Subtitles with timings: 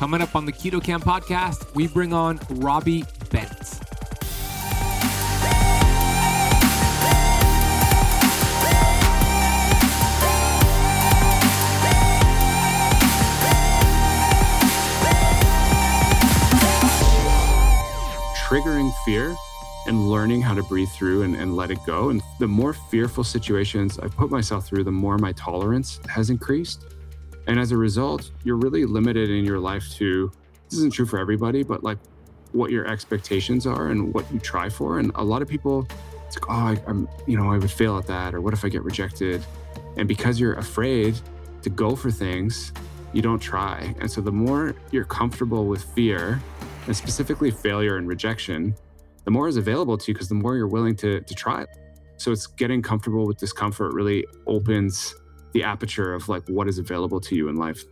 [0.00, 3.50] Coming up on the Keto Kamp podcast, we bring on Robbie Bent.
[18.48, 19.36] triggering fear
[19.86, 22.08] and learning how to breathe through and, and let it go.
[22.08, 26.86] And the more fearful situations I've put myself through, the more my tolerance has increased.
[27.46, 30.30] And as a result, you're really limited in your life to
[30.68, 31.98] this isn't true for everybody, but like
[32.52, 34.98] what your expectations are and what you try for.
[34.98, 35.86] And a lot of people,
[36.26, 38.64] it's like, oh, I, I'm, you know, I would fail at that, or what if
[38.64, 39.44] I get rejected?
[39.96, 41.18] And because you're afraid
[41.62, 42.72] to go for things,
[43.12, 43.94] you don't try.
[44.00, 46.40] And so the more you're comfortable with fear
[46.86, 48.74] and specifically failure and rejection,
[49.24, 51.68] the more is available to you because the more you're willing to, to try it.
[52.16, 55.14] So it's getting comfortable with discomfort really opens
[55.52, 57.84] the aperture of like what is available to you in life.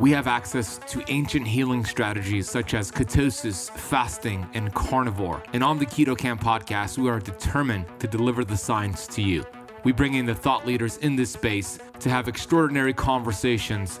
[0.00, 5.42] We have access to ancient healing strategies such as ketosis, fasting, and carnivore.
[5.52, 9.44] And on the Keto Kamp podcast, we are determined to deliver the science to you.
[9.84, 14.00] We bring in the thought leaders in this space to have extraordinary conversations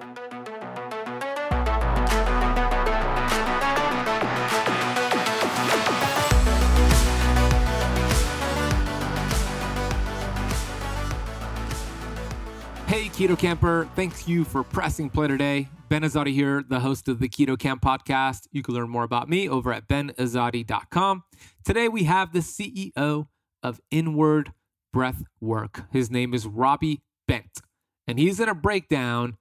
[13.21, 13.87] Keto Camper.
[13.95, 15.69] Thank you for pressing play today.
[15.89, 18.47] Ben Azadi here, the host of the Keto Kamp podcast.
[18.51, 21.23] You can learn more about me over at benazadi.com.
[21.63, 23.27] Today, we have the CEO
[23.61, 24.53] of Inward
[24.91, 25.83] Breath Work.
[25.91, 27.61] His name is Robbie Bent,
[28.07, 29.37] and he's going to break down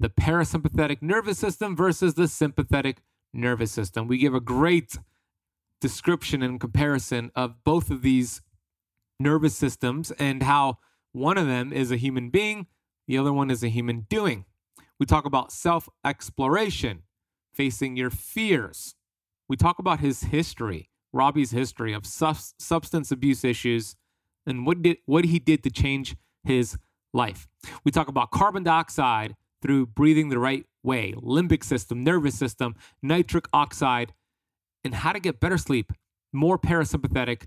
[0.00, 3.02] the parasympathetic nervous system versus the sympathetic
[3.34, 4.08] nervous system.
[4.08, 4.96] We give a great
[5.82, 8.40] description and comparison of both of these
[9.20, 10.78] nervous systems and how
[11.12, 12.68] one of them is a human being
[13.08, 14.44] the other one is a human doing.
[15.00, 17.02] We talk about self exploration,
[17.54, 18.94] facing your fears.
[19.48, 23.96] We talk about his history, Robbie's history of sub- substance abuse issues,
[24.46, 26.76] and what, did, what he did to change his
[27.14, 27.48] life.
[27.82, 33.46] We talk about carbon dioxide through breathing the right way, limbic system, nervous system, nitric
[33.54, 34.12] oxide,
[34.84, 35.92] and how to get better sleep,
[36.32, 37.46] more parasympathetic,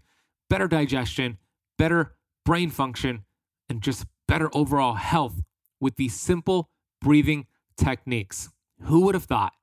[0.49, 1.37] better digestion,
[1.77, 3.25] better brain function,
[3.69, 5.41] and just better overall health
[5.81, 6.69] with these simple
[7.01, 8.49] breathing techniques.
[8.83, 9.53] Who would have thought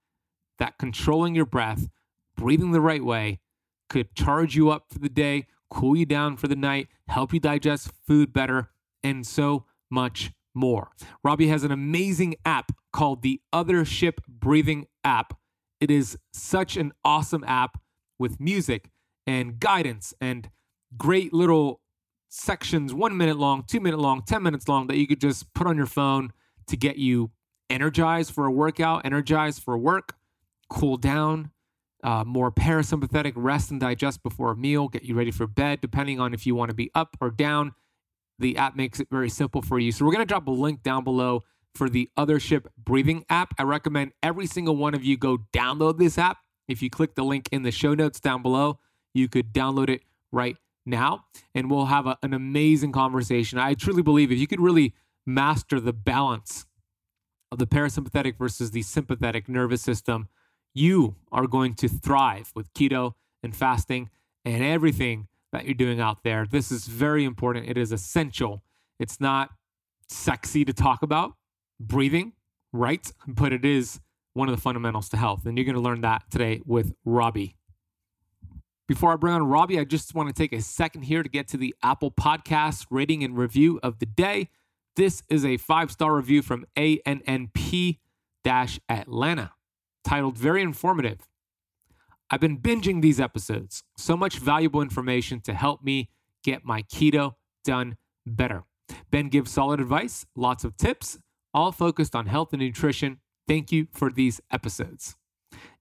[0.59, 1.89] that controlling your breath,
[2.37, 3.41] breathing the right way,
[3.89, 7.41] could charge you up for the day, cool you down for the night, help you
[7.41, 8.71] digest food better,
[9.03, 10.91] and so much more.
[11.25, 15.39] Robbie has an amazing app called the Othership Breathing app.
[15.81, 17.81] It is such an awesome app
[18.19, 18.91] with music
[19.27, 20.51] and guidance and
[20.97, 21.81] great little
[22.29, 25.67] sections, one minute long, two minute long, 10 minutes long, that you could just put
[25.67, 26.33] on your phone
[26.67, 27.31] to get you
[27.71, 30.15] energized for a workout, energized for work,
[30.69, 31.51] cool down,
[32.05, 36.21] uh, more parasympathetic rest and digest before a meal, get you ready for bed, depending
[36.21, 37.73] on if you want to be up or down.
[38.39, 39.91] The app makes it very simple for you.
[39.91, 41.43] So, we're going to drop a link down below
[41.75, 43.53] for the Othership Breathing app.
[43.59, 46.39] I recommend every single one of you go download this app.
[46.69, 48.79] If you click the link in the show notes down below,
[49.15, 50.57] you could download it right
[50.89, 53.59] now and we'll have a, an amazing conversation.
[53.59, 54.95] I truly believe if you could really
[55.27, 56.67] master the balance
[57.53, 60.29] of the parasympathetic versus the sympathetic nervous system,
[60.75, 64.11] you are going to thrive with keto and fasting
[64.45, 66.47] and everything that you're doing out there.
[66.51, 67.69] This is very important.
[67.69, 68.63] It is essential.
[68.99, 69.51] It's not
[70.09, 71.35] sexy to talk about
[71.81, 72.33] breathing,
[72.73, 73.11] right?
[73.27, 74.01] But it is
[74.35, 75.47] one of the fundamentals to health.
[75.47, 77.57] And you're going to learn that today with Robbie.
[78.89, 81.47] Before I bring on Robbie, I just want to take a second here to get
[81.49, 84.49] to the Apple Podcast rating and review of the day.
[84.97, 87.99] This is a five star review from ANNP
[88.47, 89.53] Atlanta
[90.05, 91.29] titled Very Informative.
[92.31, 96.09] I've been binging these episodes, so much valuable information to help me
[96.43, 97.35] get my keto
[97.65, 98.65] done better.
[99.11, 101.19] Ben gives solid advice, lots of tips,
[101.53, 103.21] all focused on health and nutrition.
[103.47, 105.17] Thank you for these episodes.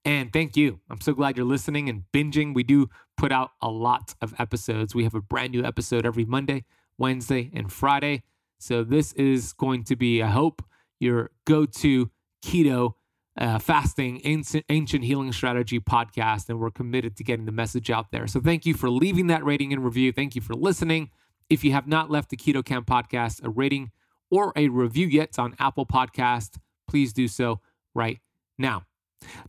[0.06, 0.80] And thank you.
[0.90, 2.54] I'm so glad you're listening and binging.
[2.54, 4.96] We do put out a lot of episodes.
[4.96, 6.66] We have a brand new episode every Monday,
[6.98, 8.24] Wednesday, and Friday.
[8.60, 10.64] So this is going to be, I hope,
[11.00, 12.10] your go to
[12.44, 12.94] keto
[13.38, 18.12] uh, fasting, ancient, ancient healing strategy podcast, and we're committed to getting the message out
[18.12, 18.26] there.
[18.26, 20.12] So thank you for leaving that rating and review.
[20.12, 21.12] Thank you for listening.
[21.50, 23.92] If you have not left the Keto Kamp podcast a rating
[24.30, 26.58] or a review yet, on Apple Podcast.
[26.88, 27.62] Please do so
[27.94, 28.20] right
[28.58, 28.84] now.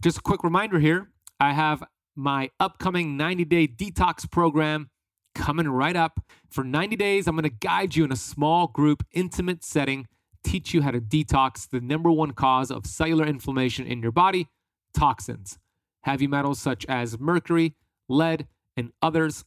[0.01, 1.11] Just a quick reminder here
[1.41, 1.83] I have
[2.17, 4.91] my upcoming 90 day detox program
[5.35, 6.21] coming right up.
[6.51, 10.07] For 90 days, I'm going to guide you in a small group, intimate setting,
[10.43, 14.49] teach you how to detox the number one cause of cellular inflammation in your body
[14.95, 15.59] toxins,
[16.03, 17.75] heavy metals such as mercury,
[18.09, 19.45] lead, and others.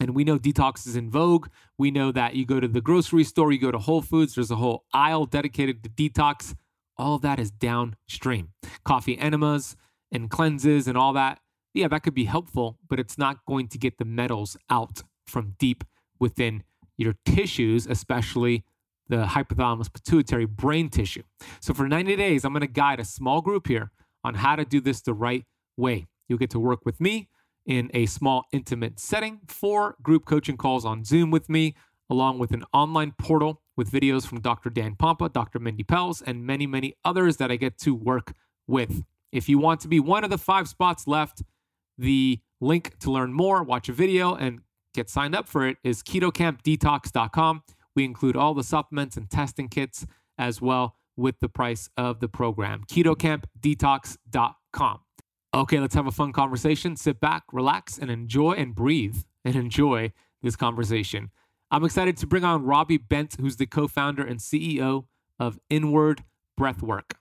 [0.00, 1.48] And we know detox is in vogue.
[1.78, 4.50] We know that you go to the grocery store, you go to Whole Foods, there's
[4.50, 6.54] a whole aisle dedicated to detox.
[6.96, 8.50] All of that is downstream.
[8.84, 9.76] Coffee enemas
[10.12, 11.40] and cleanses and all that.
[11.72, 15.56] Yeah, that could be helpful, but it's not going to get the metals out from
[15.58, 15.82] deep
[16.20, 16.62] within
[16.96, 18.64] your tissues, especially
[19.08, 21.22] the hypothalamus pituitary brain tissue.
[21.60, 23.90] So for 90 days, I'm going to guide a small group here
[24.22, 25.44] on how to do this the right
[25.76, 26.06] way.
[26.28, 27.28] You'll get to work with me
[27.66, 31.74] in a small intimate setting, four group coaching calls on Zoom with me,
[32.10, 34.70] along with an online portal with videos from Dr.
[34.70, 35.58] Dan Pompa, Dr.
[35.58, 38.34] Mindy Pelz, and many, many others that I get to work
[38.66, 39.02] with.
[39.32, 41.42] If you want to be one of the five spots left,
[41.98, 44.60] the link to learn more, watch a video, and
[44.94, 47.62] get signed up for it is ketokampdetox.com.
[47.96, 50.06] We include all the supplements and testing kits
[50.38, 52.84] as well with the price of the program.
[52.90, 55.00] ketokampdetox.com.
[55.54, 56.96] Okay, let's have a fun conversation.
[56.96, 60.12] Sit back, relax, and enjoy and breathe and enjoy
[60.42, 61.30] this conversation.
[61.70, 65.06] I'm excited to bring on Robbie Bent, who's the co founder and CEO
[65.38, 66.22] of Inward
[66.58, 67.12] Breathwork.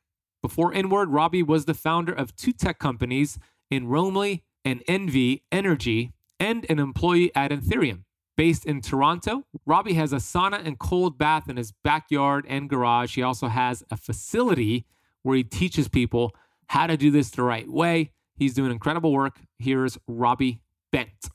[0.41, 3.39] Before Inward, Robbie was the founder of two tech companies
[3.71, 8.03] in Romely and Envy Energy and an employee at Ethereum.
[8.35, 13.15] Based in Toronto, Robbie has a sauna and cold bath in his backyard and garage.
[13.15, 14.85] He also has a facility
[15.21, 16.35] where he teaches people
[16.67, 18.11] how to do this the right way.
[18.35, 19.39] He's doing incredible work.
[19.59, 20.61] Here's Robbie
[20.91, 21.29] Bent.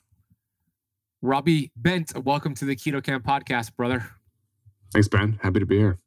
[1.23, 4.09] Robbie Bent, welcome to the Keto Kamp podcast, brother.
[4.93, 5.39] Thanks, Ben.
[5.43, 5.99] Happy to be here.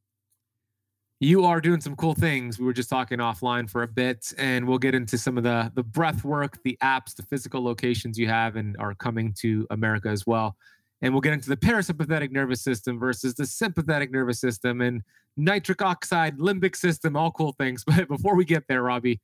[1.20, 2.58] You are doing some cool things.
[2.58, 5.72] We were just talking offline for a bit, and we'll get into some of the
[5.76, 10.10] the breath work, the apps, the physical locations you have, and are coming to America
[10.10, 10.56] as well
[11.02, 15.02] and we'll get into the parasympathetic nervous system versus the sympathetic nervous system and
[15.38, 19.20] nitric oxide limbic system all cool things but before we get there robbie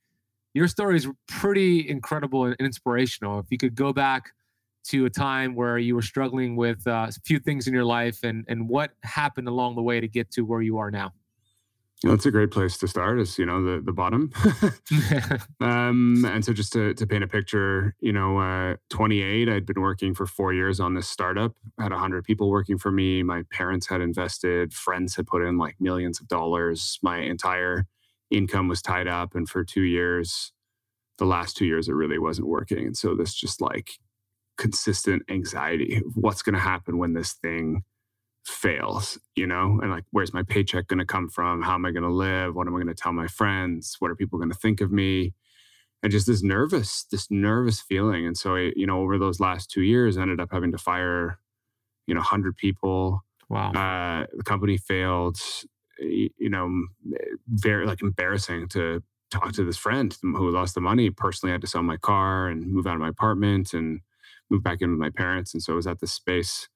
[0.54, 4.32] your story is pretty incredible and inspirational if you could go back
[4.88, 8.20] to a time where you were struggling with uh, a few things in your life
[8.22, 11.12] and and what happened along the way to get to where you are now?
[12.04, 14.32] That's a great place to start is you know the the bottom.
[15.60, 19.80] Um and so just to, to paint a picture you know uh 28 i'd been
[19.80, 23.88] working for four years on this startup had 100 people working for me my parents
[23.88, 27.86] had invested friends had put in like millions of dollars my entire
[28.30, 30.52] income was tied up and for two years
[31.18, 33.98] the last two years it really wasn't working and so this just like
[34.58, 37.84] consistent anxiety of what's going to happen when this thing
[38.44, 41.62] fails, you know, and like, where's my paycheck going to come from?
[41.62, 42.54] How am I going to live?
[42.54, 43.96] What am I going to tell my friends?
[43.98, 45.34] What are people going to think of me?
[46.02, 48.26] And just this nervous, this nervous feeling.
[48.26, 50.78] And so, I, you know, over those last two years, I ended up having to
[50.78, 51.38] fire,
[52.06, 53.24] you know, 100 people.
[53.48, 53.72] Wow.
[53.72, 55.38] Uh, the company failed,
[56.00, 56.70] you know,
[57.48, 61.10] very like embarrassing to talk to this friend who lost the money.
[61.10, 64.00] Personally, I had to sell my car and move out of my apartment and
[64.50, 65.54] move back in with my parents.
[65.54, 66.68] And so I was at this space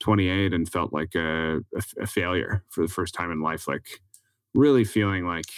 [0.00, 4.00] 28 and felt like a, a, a, failure for the first time in life, like
[4.54, 5.50] really feeling like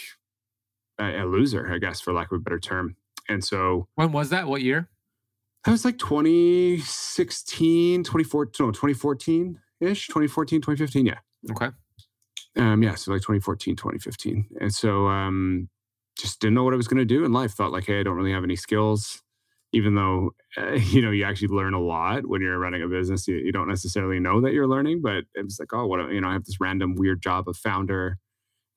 [0.99, 2.95] a, a, loser, I guess, for lack of a better term.
[3.29, 4.47] And so, when was that?
[4.47, 4.89] What year?
[5.65, 11.05] That was like 2016, 2014, no, 2014 ish, 2014, 2015.
[11.05, 11.19] Yeah.
[11.51, 11.69] Okay.
[12.57, 12.95] Um, yeah.
[12.95, 14.47] So like 2014, 2015.
[14.59, 15.69] And so, um,
[16.17, 17.51] just didn't know what I was going to do in life.
[17.51, 19.21] Thought like, hey, I don't really have any skills
[19.73, 23.27] even though uh, you know you actually learn a lot when you're running a business
[23.27, 26.21] you, you don't necessarily know that you're learning but it was like oh what you
[26.21, 28.17] know i have this random weird job of founder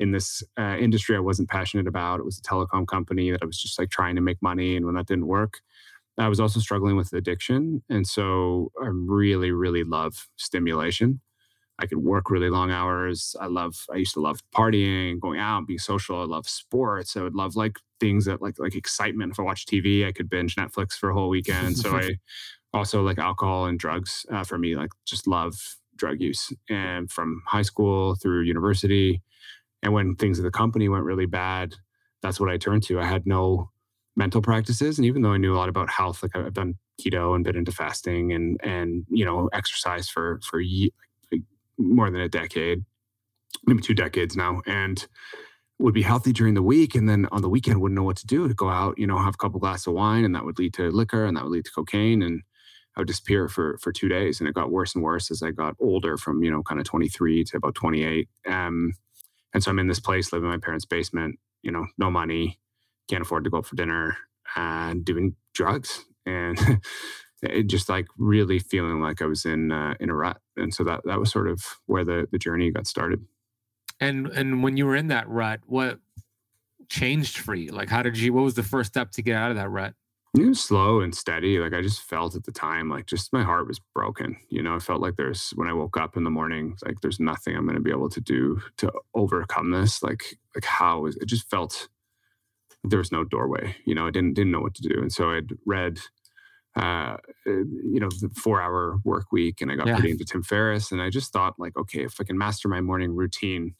[0.00, 2.18] in this uh, industry i wasn't passionate about.
[2.18, 4.86] It was a telecom company that i was just like trying to make money and
[4.86, 5.60] when that didn't work
[6.18, 11.20] i was also struggling with addiction and so i really really love stimulation
[11.78, 13.34] I could work really long hours.
[13.40, 16.20] I love, I used to love partying, going out, being social.
[16.20, 17.16] I love sports.
[17.16, 19.32] I would love like things that like, like excitement.
[19.32, 21.76] If I watch TV, I could binge Netflix for a whole weekend.
[21.76, 22.12] so I
[22.72, 25.54] also like alcohol and drugs uh, for me, like just love
[25.96, 26.52] drug use.
[26.70, 29.20] And from high school through university.
[29.82, 31.74] And when things at the company went really bad,
[32.22, 33.00] that's what I turned to.
[33.00, 33.70] I had no
[34.16, 34.98] mental practices.
[34.98, 37.56] And even though I knew a lot about health, like I've done keto and been
[37.56, 40.60] into fasting and, and, you know, exercise for, for
[41.78, 42.84] more than a decade,
[43.66, 44.62] maybe two decades now.
[44.66, 45.06] And
[45.78, 48.26] would be healthy during the week and then on the weekend wouldn't know what to
[48.26, 50.58] do to go out you know have a couple glasses of wine and that would
[50.58, 52.42] lead to liquor and that would lead to cocaine and
[52.96, 55.50] i would disappear for for two days and it got worse and worse as i
[55.50, 58.92] got older from you know kind of 23 to about 28 um,
[59.52, 62.60] and so i'm in this place living in my parents basement you know no money
[63.08, 64.16] can't afford to go out for dinner
[64.56, 66.80] and doing drugs and
[67.66, 71.00] just like really feeling like i was in uh, in a rut and so that
[71.04, 73.24] that was sort of where the the journey got started
[74.00, 75.98] and and when you were in that rut, what
[76.88, 77.70] changed for you?
[77.70, 78.32] Like, how did you?
[78.32, 79.94] What was the first step to get out of that rut?
[80.36, 81.58] It was slow and steady.
[81.58, 84.36] Like I just felt at the time, like just my heart was broken.
[84.48, 87.20] You know, I felt like there's when I woke up in the morning, like there's
[87.20, 90.02] nothing I'm going to be able to do to overcome this.
[90.02, 91.26] Like, like how is it?
[91.26, 91.88] Just felt
[92.82, 93.76] there was no doorway.
[93.84, 96.00] You know, I didn't didn't know what to do, and so I'd read
[96.76, 97.16] uh,
[97.46, 99.94] you know, the four hour work week and I got yeah.
[99.94, 100.90] pretty into Tim Ferriss.
[100.90, 103.74] And I just thought, like, okay, if I can master my morning routine,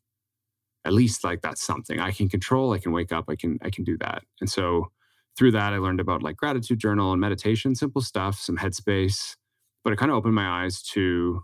[0.85, 2.73] at least like that's something I can control.
[2.73, 3.25] I can wake up.
[3.29, 4.23] I can I can do that.
[4.41, 4.91] And so
[5.37, 9.37] through that, I learned about like gratitude journal and meditation, simple stuff, some headspace.
[9.83, 11.43] But it kind of opened my eyes to,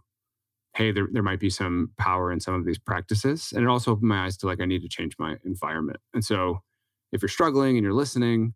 [0.77, 3.53] hey, there, there might be some power in some of these practices.
[3.55, 5.99] And it also opened my eyes to like I need to change my environment.
[6.15, 6.61] And so
[7.13, 8.55] if you're struggling and you're listening,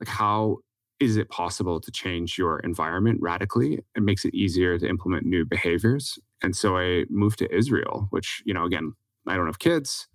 [0.00, 0.58] like how
[1.00, 3.84] is it possible to change your environment radically?
[3.96, 6.18] It makes it easier to implement new behaviors.
[6.42, 8.94] And so I moved to Israel, which, you know, again,
[9.26, 10.08] I don't have kids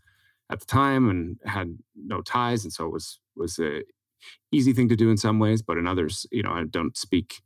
[0.50, 3.82] at the time and had no ties, and so it was was a
[4.52, 7.42] easy thing to do in some ways, but in others, you know, I don't speak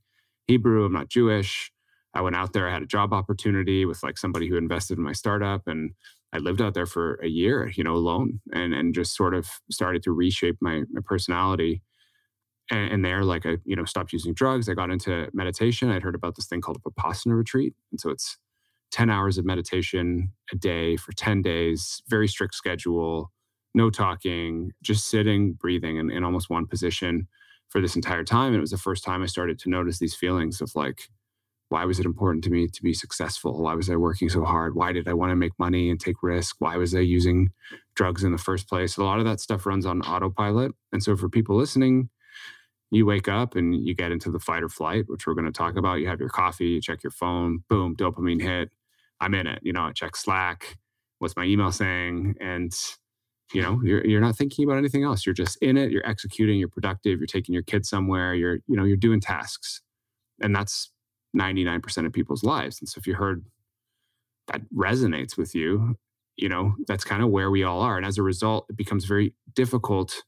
[0.48, 0.86] Hebrew.
[0.86, 1.72] I'm not Jewish.
[2.14, 2.68] I went out there.
[2.68, 5.92] I had a job opportunity with like somebody who invested in my startup, and
[6.34, 9.50] I lived out there for a year, you know, alone, and and just sort of
[9.72, 11.82] started to reshape my my personality.
[12.70, 14.68] And, and there, like I, you know, stopped using drugs.
[14.68, 15.90] I got into meditation.
[15.90, 18.38] I'd heard about this thing called a Vipassana retreat, and so it's
[18.92, 23.32] 10 hours of meditation a day for 10 days, very strict schedule,
[23.74, 27.28] no talking, just sitting, breathing in, in almost one position
[27.70, 28.48] for this entire time.
[28.48, 31.10] And it was the first time I started to notice these feelings of like,
[31.70, 33.62] why was it important to me to be successful?
[33.62, 34.74] Why was I working so hard?
[34.74, 36.56] Why did I want to make money and take risk?
[36.60, 37.50] Why was I using
[37.94, 38.96] drugs in the first place?
[38.96, 40.72] A lot of that stuff runs on autopilot.
[40.94, 42.10] And so for people listening,
[42.92, 45.52] you wake up and you get into the fight or flight, which we're going to
[45.52, 45.96] talk about.
[45.96, 48.70] You have your coffee, you check your phone, boom, dopamine hit.
[49.20, 49.60] I'm in it.
[49.64, 50.78] You know, I check Slack.
[51.20, 52.36] What's my email saying?
[52.40, 52.72] And
[53.54, 55.26] you know, you're you're not thinking about anything else.
[55.26, 55.92] You're just in it.
[55.92, 56.60] You're executing.
[56.60, 57.20] You're productive.
[57.20, 58.34] You're taking your kids somewhere.
[58.34, 59.82] You're you know you're doing tasks,
[60.42, 60.92] and that's
[61.36, 62.80] 99% of people's lives.
[62.80, 63.46] And so if you heard
[64.48, 65.96] that resonates with you,
[66.36, 67.98] you know that's kind of where we all are.
[67.98, 70.24] And as a result, it becomes very difficult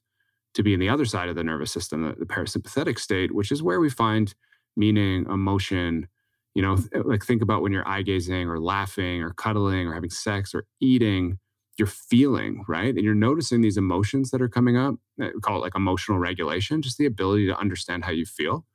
[0.53, 3.51] to be in the other side of the nervous system, the, the parasympathetic state, which
[3.51, 4.33] is where we find
[4.75, 6.07] meaning, emotion,
[6.55, 9.93] you know, th- like think about when you're eye gazing or laughing or cuddling or
[9.93, 11.37] having sex or eating,
[11.77, 12.93] you're feeling, right?
[12.93, 14.95] And you're noticing these emotions that are coming up.
[15.21, 18.65] Eh, we call it like emotional regulation, just the ability to understand how you feel.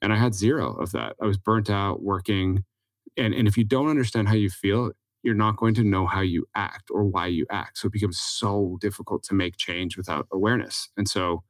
[0.00, 1.16] And I had zero of that.
[1.20, 2.64] I was burnt out working.
[3.16, 4.92] And, and if you don't understand how you feel,
[5.24, 7.78] you're not going to know how you act or why you act.
[7.78, 10.88] So it becomes so difficult to make change without awareness.
[10.96, 11.42] And so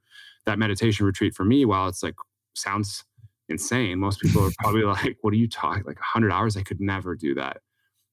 [0.47, 2.14] that meditation retreat for me, while it's like
[2.54, 3.04] sounds
[3.49, 3.99] insane.
[3.99, 5.85] Most people are probably like, what are you talking?
[5.85, 6.57] Like 100 hours?
[6.57, 7.59] I could never do that.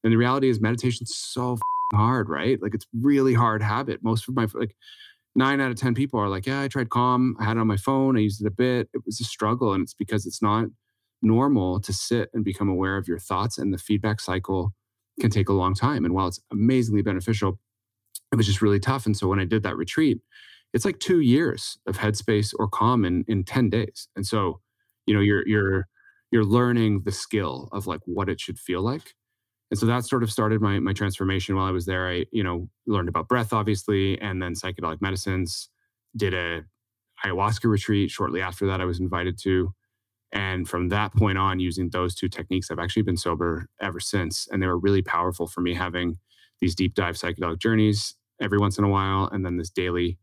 [0.04, 1.58] And the reality is, meditation's so
[1.94, 2.62] hard, right?
[2.62, 4.00] Like it's really hard habit.
[4.02, 4.76] Most of my, like
[5.36, 7.36] nine out of 10 people are like, yeah, I tried Calm.
[7.40, 8.18] I had it on my phone.
[8.18, 8.90] I used it a bit.
[8.94, 9.74] It was a struggle.
[9.74, 10.68] And it's because it's not
[11.22, 13.58] normal to sit and become aware of your thoughts.
[13.58, 14.74] And the feedback cycle
[15.20, 16.06] can take a long time.
[16.06, 17.60] And while it's amazingly beneficial,
[18.32, 19.06] it was just really tough.
[19.06, 20.20] And so when I did that retreat,
[20.74, 24.08] it's like two years of headspace or calm in, in 10 days.
[24.16, 24.62] And so
[25.06, 25.88] you know you're you're
[26.32, 29.14] you're learning the skill of like what it should feel like
[29.70, 32.44] and so that sort of started my my transformation while i was there i you
[32.44, 35.70] know learned about breath obviously and then psychedelic medicines
[36.16, 36.62] did a
[37.26, 39.74] ayahuasca retreat shortly after that i was invited to
[40.34, 44.48] and from that point on using those two techniques i've actually been sober ever since
[44.52, 46.18] and they were really powerful for me having
[46.60, 50.18] these deep dive psychedelic journeys every once in a while and then this daily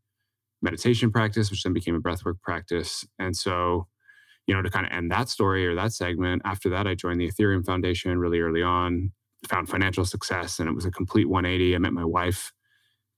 [0.62, 3.86] meditation practice which then became a breathwork practice and so
[4.48, 7.20] you know, to kind of end that story or that segment, after that, I joined
[7.20, 9.12] the Ethereum Foundation really early on,
[9.46, 11.74] found financial success, and it was a complete 180.
[11.74, 12.50] I met my wife,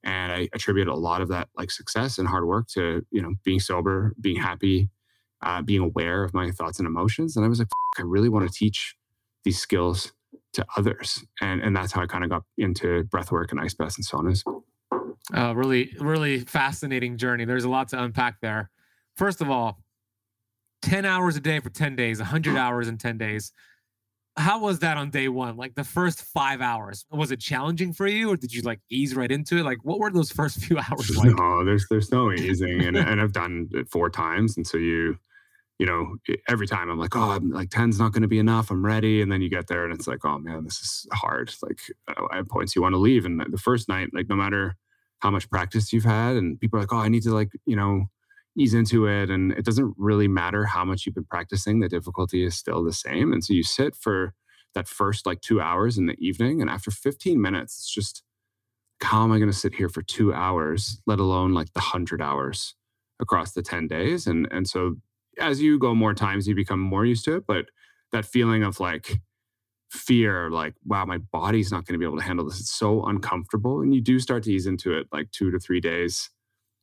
[0.04, 3.34] and I attribute a lot of that like success and hard work to you know
[3.44, 4.90] being sober, being happy,
[5.42, 7.36] uh, being aware of my thoughts and emotions.
[7.36, 7.68] And I was like,
[7.98, 8.94] I really want to teach
[9.44, 10.12] these skills
[10.52, 13.96] to others, and and that's how I kind of got into breathwork and ice baths
[13.96, 14.42] and saunas.
[15.32, 17.44] Uh, really, really fascinating journey.
[17.44, 18.68] There's a lot to unpack there.
[19.16, 19.78] First of all,
[20.82, 23.52] 10 hours a day for 10 days, 100 hours in 10 days.
[24.36, 25.56] how was that on day one?
[25.56, 29.14] Like the first five hours, was it challenging for you, or did you like ease
[29.14, 29.64] right into it?
[29.64, 31.34] Like, what were those first few hours like?
[31.36, 35.18] No, there's there's no easing, and and I've done it four times, and so you,
[35.80, 38.70] you know, every time I'm like, oh, I'm like ten's not going to be enough.
[38.70, 41.54] I'm ready, and then you get there, and it's like, oh man, this is hard.
[41.62, 44.76] Like uh, at points you want to leave, and the first night, like no matter
[45.20, 47.76] how much practice you've had, and people are like, oh, I need to like you
[47.76, 48.08] know
[48.58, 52.44] ease into it and it doesn't really matter how much you've been practicing the difficulty
[52.44, 54.34] is still the same and so you sit for
[54.74, 58.24] that first like two hours in the evening and after 15 minutes it's just
[59.02, 62.20] how am i going to sit here for two hours let alone like the 100
[62.20, 62.74] hours
[63.20, 64.96] across the 10 days and and so
[65.38, 67.66] as you go more times you become more used to it but
[68.12, 69.20] that feeling of like
[69.90, 73.04] fear like wow my body's not going to be able to handle this it's so
[73.04, 76.30] uncomfortable and you do start to ease into it like two to three days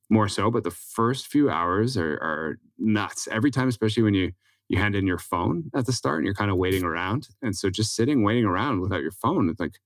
[0.10, 4.32] more so, but the first few hours are, are nuts every time, especially when you
[4.70, 7.30] you hand in your phone at the start and you're kind of waiting around.
[7.42, 9.80] And so just sitting, waiting around without your phone, it's like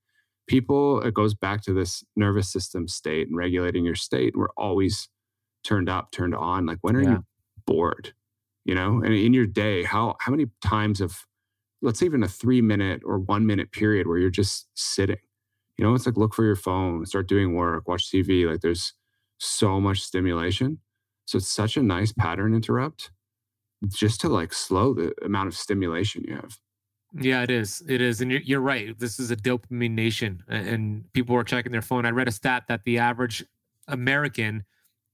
[0.48, 4.36] people, it goes back to this nervous system state and regulating your state.
[4.36, 5.08] We're always
[5.62, 6.66] turned up, turned on.
[6.66, 7.10] Like when are yeah.
[7.10, 7.24] you
[7.64, 8.12] bored?
[8.64, 11.26] You know, and in your day, how how many times of
[11.82, 15.18] let's say even a three minute or one minute period where you're just sitting.
[15.76, 18.48] You know, it's like look for your phone, start doing work, watch TV.
[18.48, 18.94] Like there's
[19.38, 20.78] so much stimulation.
[21.24, 23.10] So it's such a nice pattern interrupt
[23.88, 26.58] just to like slow the amount of stimulation you have.
[27.18, 27.82] Yeah, it is.
[27.88, 28.20] It is.
[28.20, 28.98] And you're, you're right.
[28.98, 32.06] This is a dopamine nation, and people are checking their phone.
[32.06, 33.44] I read a stat that the average
[33.86, 34.64] American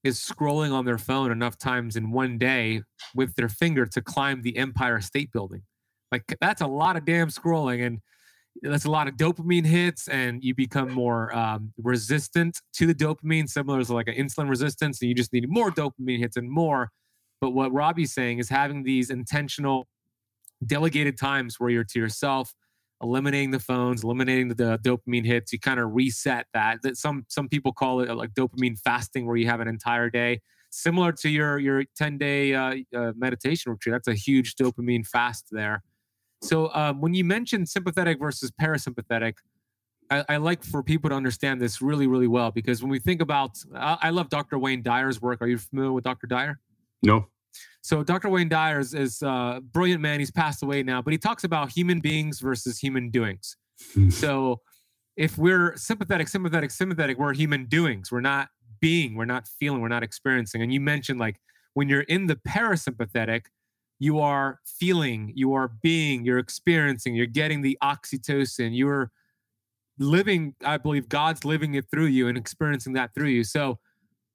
[0.09, 2.83] is scrolling on their phone enough times in one day
[3.15, 5.63] with their finger to climb the Empire State Building.
[6.11, 7.87] Like, that's a lot of damn scrolling.
[7.87, 8.01] And
[8.63, 13.49] that's a lot of dopamine hits and you become more um, resistant to the dopamine
[13.49, 16.91] similar to like an insulin resistance and you just need more dopamine hits and more
[17.41, 19.87] but what robbie's saying is having these intentional
[20.67, 22.55] delegated times where you're to yourself
[23.03, 27.25] eliminating the phones eliminating the, the dopamine hits you kind of reset that that some
[27.29, 30.41] some people call it like dopamine fasting where you have an entire day
[30.71, 35.47] similar to your your 10 day uh, uh, meditation retreat that's a huge dopamine fast
[35.51, 35.83] there
[36.43, 39.35] so um, when you mentioned sympathetic versus parasympathetic,
[40.11, 43.21] I, I, like for people to understand this really, really well because when we think
[43.21, 44.59] about, I, I, love Dr.
[44.59, 45.43] Wayne Dyer's work.
[45.43, 46.27] Are you familiar with Dr.
[46.27, 46.61] Dyer?
[47.03, 47.27] No.
[47.83, 48.29] So Dr.
[48.29, 50.19] Wayne Dyer is, is a brilliant man.
[50.19, 53.57] He's passed away now, but he talks about human beings versus human doings.
[53.95, 54.11] Hmm.
[54.11, 54.61] so
[55.17, 58.11] if we're sympathetic, sympathetic, sympathetic, we're human doings.
[58.11, 58.49] We're not
[58.81, 60.63] being, we're not feeling, we're not experiencing.
[60.63, 61.41] And you mentioned like
[61.75, 63.47] when you're in the parasympathetic,
[63.99, 69.11] you are feeling, you are being, you're experiencing, you're getting the oxytocin, you're
[69.99, 73.43] living, I believe God's living it through you and experiencing that through you.
[73.43, 73.79] So,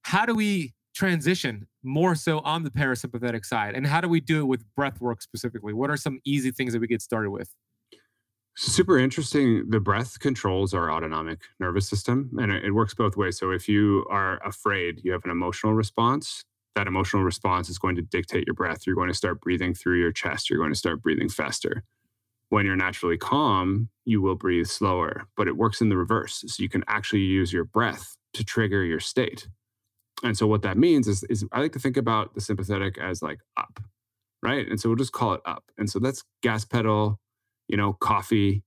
[0.02, 3.76] how do we transition more so on the parasympathetic side?
[3.76, 5.74] And how do we do it with breath work specifically?
[5.74, 7.50] What are some easy things that we get started with?
[8.56, 9.70] Super interesting.
[9.70, 13.40] The breath controls our autonomic nervous system and it, works both ways.
[13.40, 17.96] So, if you are afraid, you have an emotional response that emotional response is going
[17.96, 18.86] to dictate your breath.
[18.86, 20.50] You're going to start breathing through your chest.
[20.50, 21.84] You're going to start breathing faster.
[22.50, 26.44] When you're naturally calm, you will breathe slower, but it works in the reverse.
[26.48, 29.48] So you can actually use your breath to trigger your state.
[30.24, 33.22] And so what that means is, is I like to think about the sympathetic as
[33.24, 33.80] like up,
[34.44, 34.68] right?
[34.68, 35.66] And so we'll just call it up.
[35.78, 37.20] And so that's gas pedal,
[37.70, 38.64] you know, coffee.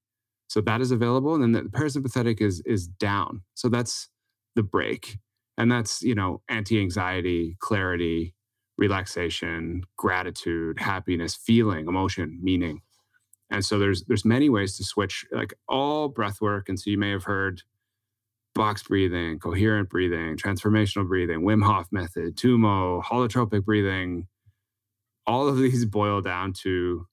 [0.48, 1.34] So that is available.
[1.34, 3.42] And then the parasympathetic is is down.
[3.54, 4.08] So that's
[4.56, 5.18] the break.
[5.58, 8.34] and that's you know anti-anxiety clarity
[8.78, 12.80] relaxation gratitude happiness feeling emotion meaning
[13.50, 16.98] and so there's there's many ways to switch like all breath work and so you
[16.98, 17.62] may have heard
[18.56, 24.26] box breathing coherent breathing transformational breathing wim hof method tummo holotropic breathing
[25.26, 27.06] all of these boil down to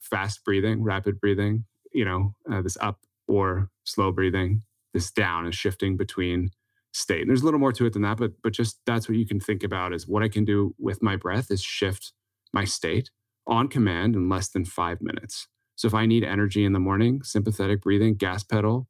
[0.00, 4.62] fast breathing rapid breathing you know uh, this up or slow breathing
[4.94, 6.50] this down is shifting between
[6.92, 7.20] state.
[7.22, 9.26] And there's a little more to it than that, but but just that's what you
[9.26, 12.12] can think about is what I can do with my breath is shift
[12.52, 13.10] my state
[13.46, 15.48] on command in less than five minutes.
[15.76, 18.88] So if I need energy in the morning, sympathetic breathing, gas pedal,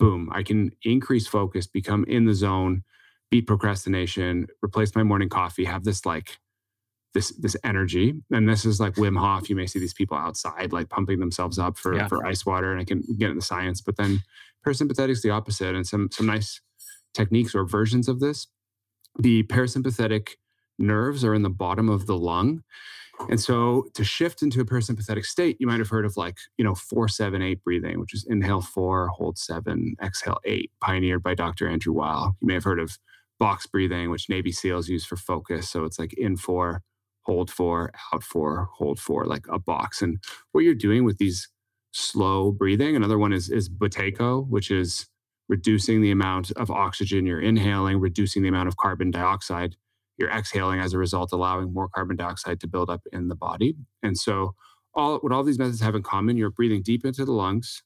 [0.00, 2.82] boom, I can increase focus, become in the zone,
[3.30, 6.38] beat procrastination, replace my morning coffee, have this like
[7.14, 8.14] this this energy.
[8.32, 9.48] And this is like Wim Hof.
[9.48, 12.08] You may see these people outside like pumping themselves up for yeah.
[12.08, 13.80] for ice water, and I can get into the science.
[13.80, 14.22] But then
[14.66, 16.60] parasympathetic is the opposite, and some some nice
[17.14, 18.48] techniques or versions of this.
[19.18, 20.30] The parasympathetic
[20.78, 22.62] nerves are in the bottom of the lung.
[23.28, 26.64] And so to shift into a parasympathetic state, you might have heard of like, you
[26.64, 31.34] know, four, seven, eight breathing, which is inhale four, hold seven, exhale eight, pioneered by
[31.34, 31.68] Dr.
[31.68, 32.36] Andrew Weil.
[32.40, 32.98] You may have heard of
[33.38, 35.68] box breathing, which Navy SEALs use for focus.
[35.68, 36.82] So it's like in four,
[37.22, 40.02] hold four, out four, hold four, like a box.
[40.02, 40.18] And
[40.52, 41.48] what you're doing with these
[41.92, 42.96] slow breathing.
[42.96, 45.06] Another one is is Buteyko, which is
[45.48, 49.76] reducing the amount of oxygen you're inhaling, reducing the amount of carbon dioxide
[50.20, 53.74] you're exhaling as a result, allowing more carbon dioxide to build up in the body.
[54.02, 54.54] And so,
[54.94, 57.82] all what all these methods have in common, you're breathing deep into the lungs,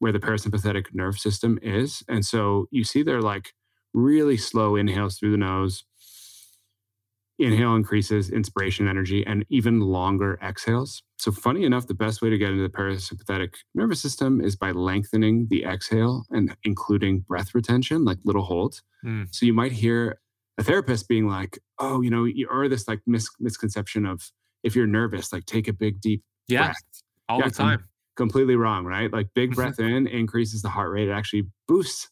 [0.00, 2.02] where the parasympathetic nerve system is.
[2.08, 3.52] And so you see they're like
[3.94, 5.84] really slow inhales through the nose.
[7.38, 11.02] Inhale increases inspiration energy and even longer exhales.
[11.16, 14.72] So, funny enough, the best way to get into the parasympathetic nervous system is by
[14.72, 18.82] lengthening the exhale and including breath retention, like little holds.
[19.02, 19.34] Mm.
[19.34, 20.18] So, you might hear
[20.60, 24.30] a therapist being like, oh, you know, you are this like mis- misconception of
[24.62, 26.76] if you're nervous, like take a big, deep yeah, breath.
[27.28, 27.78] all yeah, the time.
[27.78, 29.10] Com- completely wrong, right?
[29.10, 31.08] Like big breath in increases the heart rate.
[31.08, 32.10] It actually boosts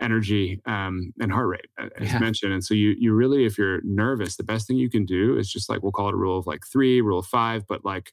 [0.00, 1.66] energy um, and heart rate,
[1.98, 2.18] as yeah.
[2.18, 2.54] mentioned.
[2.54, 5.52] And so you you really, if you're nervous, the best thing you can do is
[5.52, 8.12] just like we'll call it a rule of like three, rule of five, but like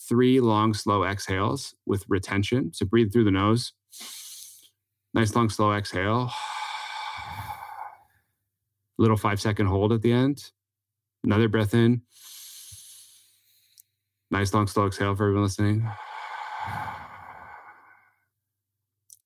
[0.00, 2.72] three long, slow exhales with retention.
[2.74, 3.72] So breathe through the nose.
[5.14, 6.32] Nice long, slow exhale.
[8.98, 10.50] Little five second hold at the end.
[11.24, 12.02] Another breath in.
[14.30, 15.88] Nice long, slow exhale for everyone listening.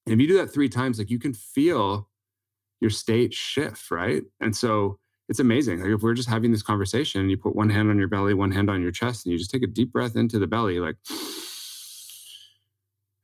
[0.07, 2.09] And if you do that three times, like you can feel
[2.81, 4.23] your state shift, right?
[4.41, 4.99] And so
[5.29, 5.81] it's amazing.
[5.81, 8.35] Like if we're just having this conversation and you put one hand on your belly,
[8.35, 10.79] one hand on your chest, and you just take a deep breath into the belly,
[10.79, 10.97] like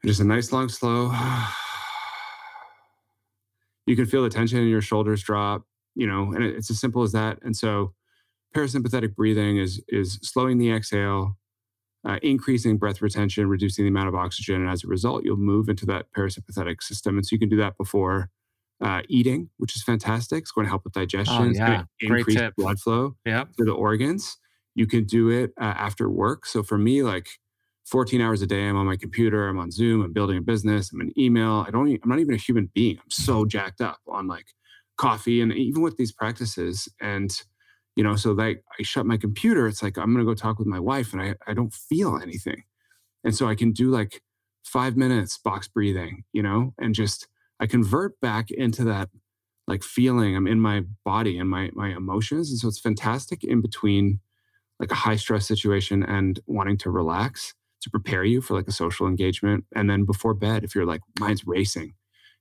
[0.04, 1.12] just a nice long slow.
[3.84, 7.02] You can feel the tension in your shoulders drop, you know, and it's as simple
[7.02, 7.38] as that.
[7.42, 7.92] And so
[8.54, 11.36] parasympathetic breathing is is slowing the exhale,
[12.06, 14.60] uh, increasing breath retention, reducing the amount of oxygen.
[14.62, 17.16] And as a result, you'll move into that parasympathetic system.
[17.16, 18.30] And so you can do that before
[18.82, 20.40] uh, eating, which is fantastic.
[20.40, 21.54] It's going to help with digestion.
[21.60, 21.84] Oh, yeah.
[22.00, 23.48] increase blood flow yep.
[23.58, 24.36] to the organs.
[24.74, 26.46] You can do it uh, after work.
[26.46, 27.28] So for me, like
[27.86, 30.92] 14 hours a day, I'm on my computer, I'm on Zoom, I'm building a business,
[30.92, 31.64] I'm in email.
[31.66, 32.96] I don't, even, I'm not even a human being.
[32.98, 34.46] I'm so jacked up on like
[34.96, 36.88] coffee and even with these practices.
[37.00, 37.30] And
[37.94, 40.58] you know so like i shut my computer it's like i'm going to go talk
[40.58, 42.62] with my wife and I, I don't feel anything.
[43.22, 44.22] And so i can do like
[44.64, 47.28] five minutes box breathing you know and just
[47.60, 49.10] i convert back into that
[49.66, 50.36] like feeling.
[50.36, 54.20] I'm in my body and my my emotions and so it's fantastic in between
[54.80, 58.72] like a high stress situation and wanting to relax to prepare you for like a
[58.72, 59.64] social engagement.
[59.74, 61.94] And then before bed if you're like mine's racing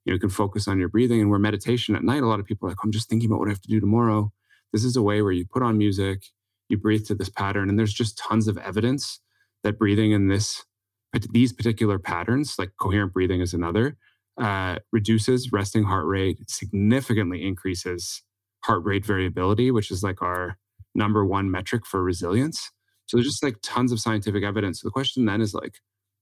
[0.05, 2.39] you know you can focus on your breathing and where meditation at night a lot
[2.39, 4.31] of people are like i'm just thinking about what i have to do tomorrow
[4.73, 6.23] this is a way where you put on music,
[6.69, 9.19] you breathe to this pattern, and there's just tons of evidence
[9.63, 10.63] that breathing in this
[11.31, 13.97] these particular patterns, like coherent breathing is another,
[14.39, 18.23] uh, reduces resting heart rate, significantly increases
[18.63, 20.57] heart rate variability, which is like our
[20.95, 22.71] number one metric for resilience.
[23.07, 24.79] So there's just like tons of scientific evidence.
[24.79, 25.79] So the question then is like,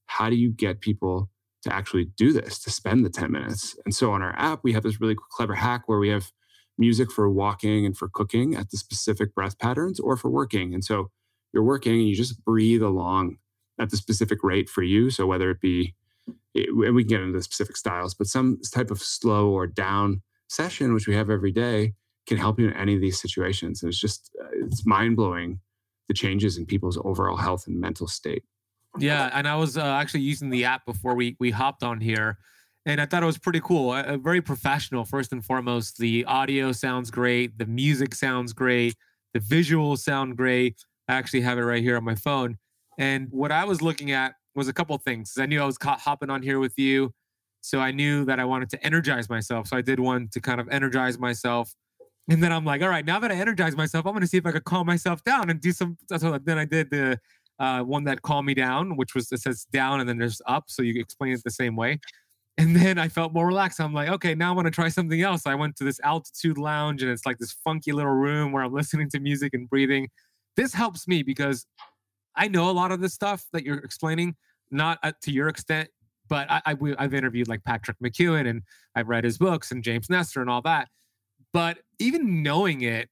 [0.07, 1.29] how do you get people
[1.63, 3.77] to actually do this, to spend the 10 minutes?
[3.85, 6.31] And so on our app, we have this really clever hack where we have
[6.77, 10.73] music for walking and for cooking at the specific breath patterns or for working.
[10.73, 11.11] And so
[11.53, 13.37] you're working and you just breathe along
[13.79, 15.09] at the specific rate for you.
[15.09, 15.95] So whether it be,
[16.55, 20.21] and we can get into the specific styles, but some type of slow or down
[20.47, 21.93] session, which we have every day,
[22.27, 23.81] can help you in any of these situations.
[23.81, 25.59] And it's just, uh, it's mind blowing
[26.07, 28.43] the changes in people's overall health and mental state.
[28.97, 32.39] Yeah, and I was uh, actually using the app before we we hopped on here,
[32.85, 33.91] and I thought it was pretty cool.
[33.91, 35.97] Uh, very professional, first and foremost.
[35.97, 38.95] The audio sounds great, the music sounds great,
[39.33, 40.83] the visuals sound great.
[41.07, 42.57] I actually have it right here on my phone.
[42.97, 45.37] And what I was looking at was a couple things.
[45.39, 47.13] I knew I was caught hopping on here with you,
[47.61, 49.67] so I knew that I wanted to energize myself.
[49.67, 51.73] So I did one to kind of energize myself.
[52.29, 54.37] And then I'm like, all right, now that I energize myself, I'm going to see
[54.37, 55.97] if I could calm myself down and do some.
[56.15, 57.19] So then I did the
[57.59, 60.65] uh, one that calmed me down, which was it says down and then there's up.
[60.67, 61.99] So you explain it the same way.
[62.57, 63.79] And then I felt more relaxed.
[63.79, 65.43] I'm like, okay, now I want to try something else.
[65.45, 68.73] I went to this altitude lounge and it's like this funky little room where I'm
[68.81, 70.09] listening to music and breathing.
[70.57, 71.65] This helps me because
[72.35, 74.35] I know a lot of the stuff that you're explaining,
[74.71, 75.89] not to your extent,
[76.27, 78.61] but I, I, I've interviewed like Patrick McKeown and
[78.95, 80.89] I've read his books and James Nestor and all that.
[81.53, 83.09] But even knowing it,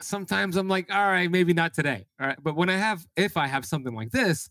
[0.00, 2.06] sometimes I'm like, all right, maybe not today.
[2.20, 2.38] All right.
[2.42, 4.48] But when I have, if I have something like this,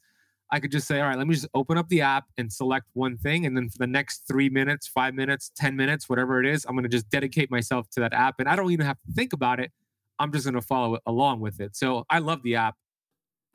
[0.52, 2.86] I could just say, all right, let me just open up the app and select
[2.94, 3.46] one thing.
[3.46, 6.74] And then for the next three minutes, five minutes, 10 minutes, whatever it is, I'm
[6.74, 8.36] going to just dedicate myself to that app.
[8.40, 9.72] And I don't even have to think about it.
[10.20, 11.76] I'm just going to follow along with it.
[11.76, 12.76] So I love the app.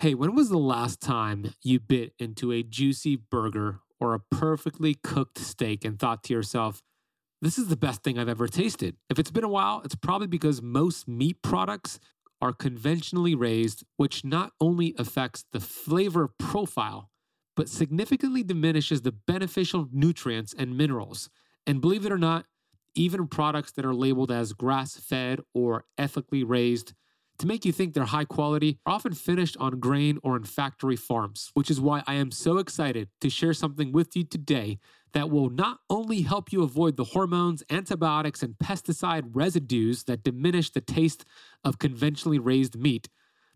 [0.00, 4.94] Hey, when was the last time you bit into a juicy burger or a perfectly
[4.94, 6.82] cooked steak and thought to yourself,
[7.42, 8.96] this is the best thing I've ever tasted?
[9.10, 11.98] If it's been a while, it's probably because most meat products
[12.40, 17.10] are conventionally raised, which not only affects the flavor profile,
[17.56, 21.30] but significantly diminishes the beneficial nutrients and minerals.
[21.66, 22.46] And believe it or not,
[22.94, 26.94] even products that are labeled as grass fed or ethically raised
[27.38, 30.96] to make you think they're high quality are often finished on grain or in factory
[30.96, 34.78] farms, which is why I am so excited to share something with you today
[35.12, 40.70] that will not only help you avoid the hormones, antibiotics, and pesticide residues that diminish
[40.70, 41.24] the taste
[41.64, 43.08] of conventionally raised meat,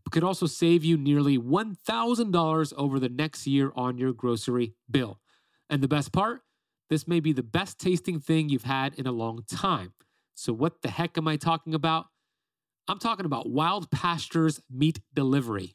[0.05, 5.19] but could also save you nearly $1,000 over the next year on your grocery bill.
[5.69, 6.43] And the best part?
[6.89, 9.93] This may be the best tasting thing you've had in a long time.
[10.35, 12.07] So, what the heck am I talking about?
[12.87, 15.75] I'm talking about Wild Pastures Meat Delivery.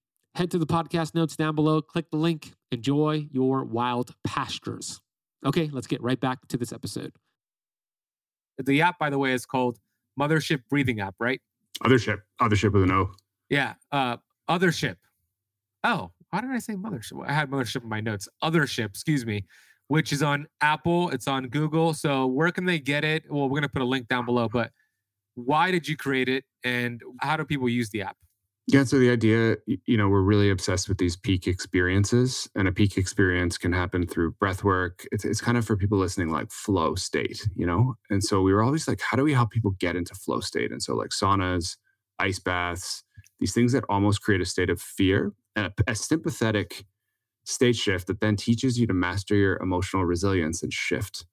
[0.35, 5.01] Head to the podcast notes down below, click the link, enjoy your wild pastures.
[5.45, 7.11] Okay, let's get right back to this episode.
[8.63, 9.77] The app, by the way, is called
[10.19, 11.41] Mothership Breathing App, right?
[11.83, 12.19] Othership.
[12.39, 13.11] Othership with an O.
[13.49, 13.73] Yeah.
[13.91, 14.17] Uh,
[14.49, 14.95] Othership.
[15.83, 17.27] Oh, why did I say Mothership?
[17.27, 18.29] I had Mothership in my notes.
[18.41, 19.45] Othership, excuse me,
[19.89, 21.09] which is on Apple.
[21.09, 21.93] It's on Google.
[21.93, 23.23] So where can they get it?
[23.29, 24.71] Well, we're going to put a link down below, but
[25.35, 28.15] why did you create it and how do people use the app?
[28.67, 32.71] Yeah, so the idea, you know, we're really obsessed with these peak experiences, and a
[32.71, 35.05] peak experience can happen through breath work.
[35.11, 37.95] It's, it's kind of for people listening, like flow state, you know?
[38.09, 40.71] And so we were always like, how do we help people get into flow state?
[40.71, 41.75] And so, like saunas,
[42.19, 43.03] ice baths,
[43.39, 46.85] these things that almost create a state of fear, a, a sympathetic
[47.45, 51.25] state shift that then teaches you to master your emotional resilience and shift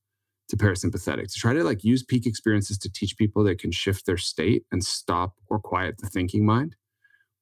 [0.49, 4.07] to parasympathetic to try to like use peak experiences to teach people they can shift
[4.07, 6.77] their state and stop or quiet the thinking mind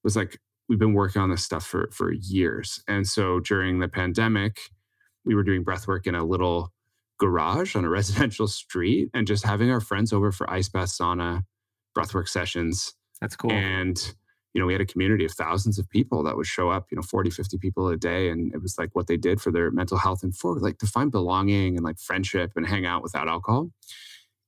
[0.07, 0.39] was like
[0.69, 2.81] we've been working on this stuff for for years.
[2.87, 4.61] And so during the pandemic,
[5.25, 6.73] we were doing breath work in a little
[7.19, 11.43] garage on a residential street and just having our friends over for ice bath sauna
[11.99, 12.95] breathwork sessions.
[13.21, 13.51] That's cool.
[13.51, 14.15] And
[14.55, 16.97] you know, we had a community of thousands of people that would show up, you
[16.97, 18.31] know, 40, 50 people a day.
[18.31, 20.87] And it was like what they did for their mental health and for like to
[20.87, 23.69] find belonging and like friendship and hang out without alcohol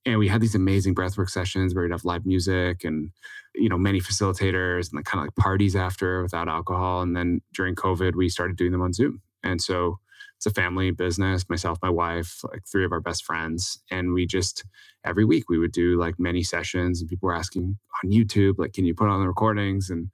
[0.05, 3.11] and we had these amazing breathwork sessions where we'd have live music and
[3.55, 7.01] you know many facilitators and like kind of like parties after without alcohol.
[7.01, 9.21] And then during covid we started doing them on zoom.
[9.43, 9.99] And so
[10.37, 13.81] it's a family business myself my wife like three of our best friends.
[13.91, 14.63] And we just
[15.03, 18.73] every week we would do like many sessions and people were asking on youtube like
[18.73, 19.89] can you put on the recordings?
[19.89, 20.09] And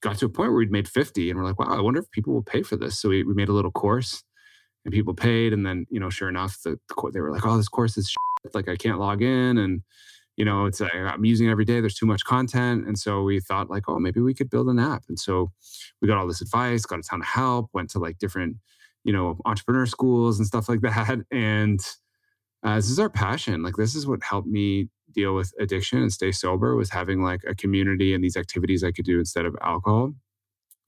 [0.00, 2.10] got to a point where we'd made 50 and we're like wow i wonder if
[2.10, 3.00] people will pay for this.
[3.00, 4.24] So we, we made a little course
[4.84, 5.52] and people paid.
[5.52, 8.12] And then you know sure enough the, the they were like oh this course is
[8.54, 9.82] like I can't log in and
[10.36, 13.70] you know it's I'm using every day there's too much content and so we thought
[13.70, 15.52] like oh maybe we could build an app and so
[16.00, 18.56] we got all this advice got a ton of help went to like different
[19.04, 21.80] you know entrepreneur schools and stuff like that and
[22.64, 26.12] uh, this is our passion like this is what helped me deal with addiction and
[26.12, 29.54] stay sober was having like a community and these activities I could do instead of
[29.60, 30.14] alcohol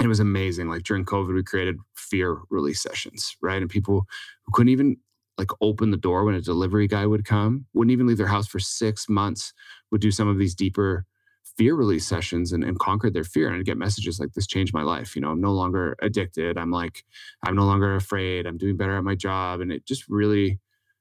[0.05, 0.69] it was amazing.
[0.69, 3.61] Like during COVID, we created fear release sessions, right?
[3.61, 4.07] And people
[4.45, 4.99] who couldn't even
[5.39, 8.47] like open the door when a delivery guy would come, wouldn't even leave their house
[8.47, 9.53] for six months,
[9.91, 11.07] would do some of these deeper
[11.57, 14.75] fear release sessions and, and conquered their fear and I'd get messages like this changed
[14.75, 15.15] my life.
[15.15, 16.59] You know, I'm no longer addicted.
[16.59, 17.05] I'm like,
[17.45, 18.47] I'm no longer afraid.
[18.47, 19.61] I'm doing better at my job.
[19.61, 20.59] And it just really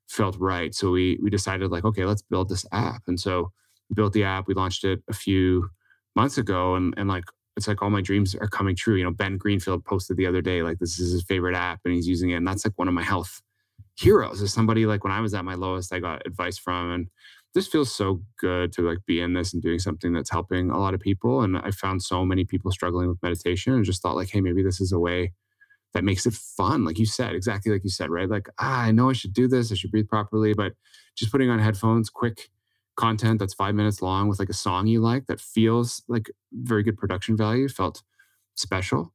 [0.07, 0.73] felt right.
[0.75, 3.03] So we we decided like, okay, let's build this app.
[3.07, 3.51] And so
[3.89, 4.47] we built the app.
[4.47, 5.69] We launched it a few
[6.15, 7.23] months ago and and like
[7.55, 8.95] it's like all my dreams are coming true.
[8.95, 11.93] You know, Ben Greenfield posted the other day, like this is his favorite app and
[11.93, 12.35] he's using it.
[12.35, 13.41] And that's like one of my health
[13.95, 16.91] heroes is somebody like when I was at my lowest, I got advice from.
[16.91, 17.08] And
[17.53, 20.79] this feels so good to like be in this and doing something that's helping a
[20.79, 21.41] lot of people.
[21.41, 24.63] And I found so many people struggling with meditation and just thought like, hey, maybe
[24.63, 25.34] this is a way
[25.93, 26.86] that makes it fun.
[26.86, 28.29] Like you said, exactly like you said, right?
[28.29, 30.73] Like, ah, I know I should do this, I should breathe properly, but
[31.15, 32.49] just putting on headphones, quick
[32.95, 36.84] content that's five minutes long with like a song you like that feels like very
[36.84, 38.03] good production value felt
[38.56, 39.13] special.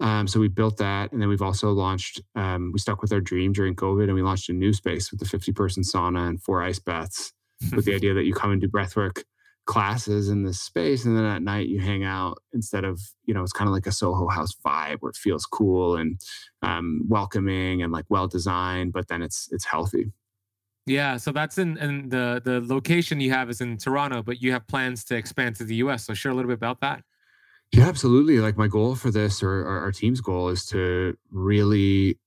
[0.00, 2.20] Um, so we built that, and then we've also launched.
[2.34, 5.20] Um, we stuck with our dream during COVID, and we launched a new space with
[5.20, 7.32] the 50 person sauna and four ice baths,
[7.74, 9.22] with the idea that you come and do breathwork
[9.64, 13.42] classes in this space, and then at night you hang out instead of you know
[13.42, 16.20] it's kind of like a Soho House vibe where it feels cool and
[16.62, 20.12] um, welcoming and like well designed, but then it's it's healthy.
[20.86, 24.52] Yeah, so that's in and the the location you have is in Toronto, but you
[24.52, 26.06] have plans to expand to the US.
[26.06, 27.04] So share a little bit about that.
[27.72, 28.38] Yeah, absolutely.
[28.38, 32.18] Like my goal for this, or our, our team's goal, is to really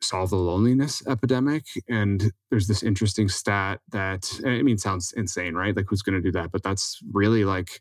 [0.00, 1.64] solve the loneliness epidemic.
[1.88, 5.76] And there's this interesting stat that I mean, sounds insane, right?
[5.76, 6.52] Like who's going to do that?
[6.52, 7.80] But that's really like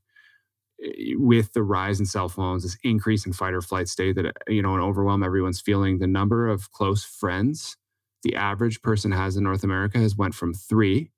[1.16, 4.62] with the rise in cell phones, this increase in fight or flight state that you
[4.62, 6.00] know, and overwhelm everyone's feeling.
[6.00, 7.78] The number of close friends
[8.24, 11.12] the average person has in North America has went from three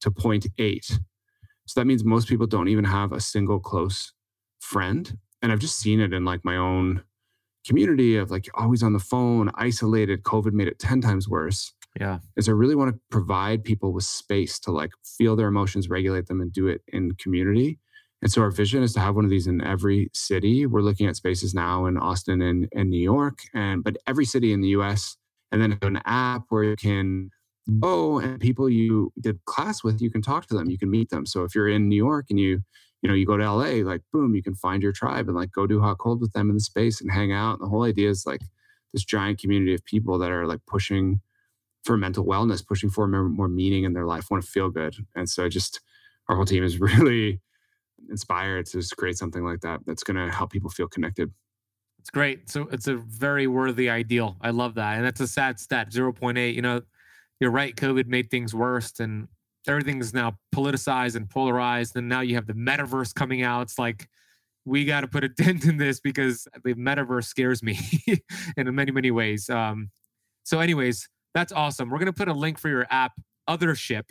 [0.00, 1.00] to 0.8.
[1.66, 4.12] So that means most people don't even have a single close
[4.60, 5.18] friend.
[5.44, 7.02] And I've just seen it in like my own
[7.66, 10.22] community of like always on the phone, isolated.
[10.22, 11.74] COVID made it 10 times worse.
[12.00, 12.20] Yeah.
[12.38, 16.28] Is I really want to provide people with space to like feel their emotions, regulate
[16.28, 17.78] them, and do it in community.
[18.22, 20.64] And so our vision is to have one of these in every city.
[20.64, 24.54] We're looking at spaces now in Austin and, and New York, and but every city
[24.54, 25.18] in the US
[25.52, 27.28] and then an app where you can
[27.80, 31.10] go and people you did class with, you can talk to them, you can meet
[31.10, 31.26] them.
[31.26, 32.62] So if you're in New York and you,
[33.04, 35.52] you know, you go to LA, like boom, you can find your tribe and like
[35.52, 37.52] go do hot cold with them in the space and hang out.
[37.52, 38.40] And the whole idea is like
[38.94, 41.20] this giant community of people that are like pushing
[41.84, 44.96] for mental wellness, pushing for more, meaning in their life, want to feel good.
[45.14, 45.82] And so just
[46.30, 47.42] our whole team is really
[48.08, 51.30] inspired to just create something like that that's going to help people feel connected.
[51.98, 52.48] It's great.
[52.48, 54.38] So it's a very worthy ideal.
[54.40, 54.96] I love that.
[54.96, 56.54] And that's a sad stat 0.8.
[56.54, 56.80] You know,
[57.38, 57.76] you're right.
[57.76, 59.28] COVID made things worse and
[59.68, 61.96] everything is now politicized and polarized.
[61.96, 63.62] And now you have the metaverse coming out.
[63.62, 64.08] It's like,
[64.64, 67.78] we got to put a dent in this because the metaverse scares me
[68.56, 69.48] in many, many ways.
[69.50, 69.90] Um,
[70.44, 71.90] so, anyways, that's awesome.
[71.90, 73.12] We're going to put a link for your app,
[73.48, 74.04] Othership,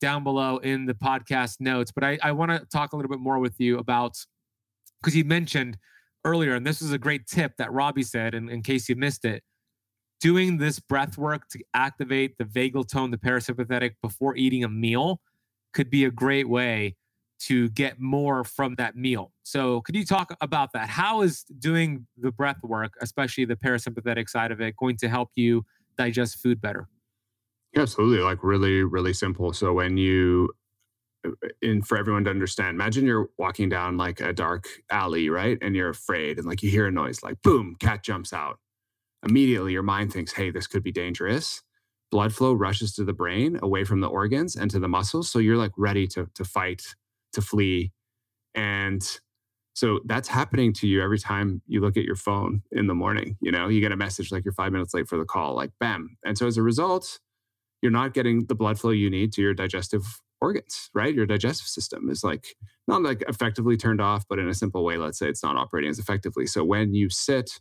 [0.00, 1.92] down below in the podcast notes.
[1.92, 4.16] But I, I want to talk a little bit more with you about
[5.00, 5.78] because you mentioned
[6.24, 9.24] earlier, and this is a great tip that Robbie said, and in case you missed
[9.24, 9.42] it,
[10.20, 15.20] doing this breath work to activate the vagal tone, the parasympathetic before eating a meal
[15.72, 16.96] could be a great way
[17.40, 19.32] to get more from that meal.
[19.44, 20.88] So, could you talk about that?
[20.88, 25.30] How is doing the breath work, especially the parasympathetic side of it, going to help
[25.36, 25.64] you
[25.96, 26.88] digest food better?
[27.72, 28.24] Yeah, absolutely.
[28.24, 29.52] Like really, really simple.
[29.52, 30.50] So when you
[31.26, 31.30] uh,
[31.62, 35.74] and for everyone to understand imagine you're walking down like a dark alley right and
[35.74, 38.60] you're afraid and like you hear a noise like boom cat jumps out
[39.24, 41.62] immediately your mind thinks hey this could be dangerous
[42.10, 45.38] blood flow rushes to the brain away from the organs and to the muscles so
[45.38, 46.82] you're like ready to to fight
[47.32, 47.92] to flee
[48.54, 49.18] and
[49.74, 53.36] so that's happening to you every time you look at your phone in the morning
[53.40, 55.70] you know you get a message like you're 5 minutes late for the call like
[55.80, 57.18] bam and so as a result
[57.82, 61.14] you're not getting the blood flow you need to your digestive organs, right?
[61.14, 62.54] Your digestive system is like
[62.86, 65.90] not like effectively turned off, but in a simple way, let's say it's not operating
[65.90, 66.46] as effectively.
[66.46, 67.60] So when you sit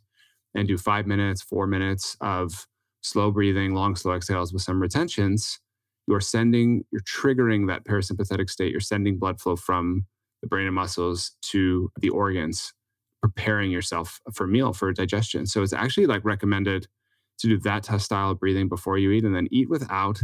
[0.55, 2.67] and do five minutes, four minutes of
[3.01, 5.59] slow breathing, long, slow exhales with some retentions,
[6.07, 8.71] you're sending, you're triggering that parasympathetic state.
[8.71, 10.05] You're sending blood flow from
[10.41, 12.73] the brain and muscles to the organs,
[13.21, 15.45] preparing yourself for meal, for digestion.
[15.45, 16.87] So it's actually like recommended
[17.39, 20.21] to do that style of breathing before you eat and then eat without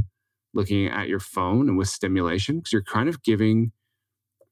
[0.53, 3.71] looking at your phone and with stimulation because you're kind of giving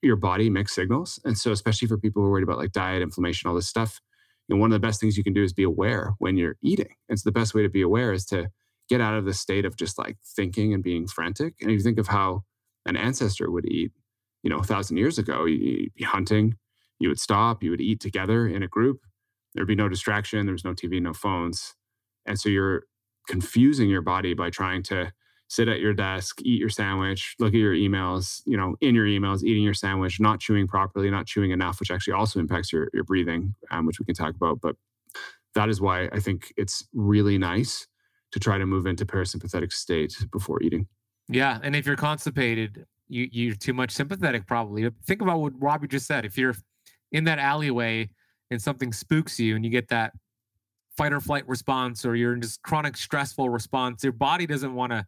[0.01, 1.19] your body mixed signals.
[1.23, 4.01] And so, especially for people who are worried about like diet, inflammation, all this stuff,
[4.47, 6.57] you know, one of the best things you can do is be aware when you're
[6.61, 6.95] eating.
[7.09, 8.49] And so, the best way to be aware is to
[8.89, 11.55] get out of the state of just like thinking and being frantic.
[11.61, 12.43] And if you think of how
[12.85, 13.91] an ancestor would eat,
[14.43, 16.55] you know, a thousand years ago, you'd be hunting,
[16.99, 19.01] you would stop, you would eat together in a group.
[19.53, 21.75] There'd be no distraction, there was no TV, no phones.
[22.25, 22.83] And so, you're
[23.27, 25.11] confusing your body by trying to
[25.51, 29.05] sit at your desk, eat your sandwich, look at your emails, you know, in your
[29.05, 32.87] emails, eating your sandwich, not chewing properly, not chewing enough, which actually also impacts your,
[32.93, 34.61] your breathing, um, which we can talk about.
[34.61, 34.77] But
[35.55, 37.85] that is why I think it's really nice
[38.31, 40.87] to try to move into parasympathetic state before eating.
[41.27, 41.59] Yeah.
[41.61, 44.89] And if you're constipated, you, you're too much sympathetic, probably.
[45.05, 46.23] Think about what Robbie just said.
[46.23, 46.55] If you're
[47.11, 48.09] in that alleyway
[48.51, 50.13] and something spooks you and you get that
[50.95, 54.93] fight or flight response or you're in this chronic stressful response, your body doesn't want
[54.93, 55.05] to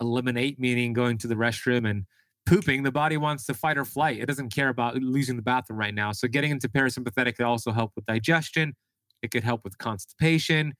[0.00, 2.04] eliminate, meaning going to the restroom and
[2.46, 2.82] pooping.
[2.82, 4.18] The body wants to fight or flight.
[4.18, 6.12] It doesn't care about losing the bathroom right now.
[6.12, 8.74] So getting into parasympathetic could also help with digestion.
[9.22, 10.74] It could help with constipation.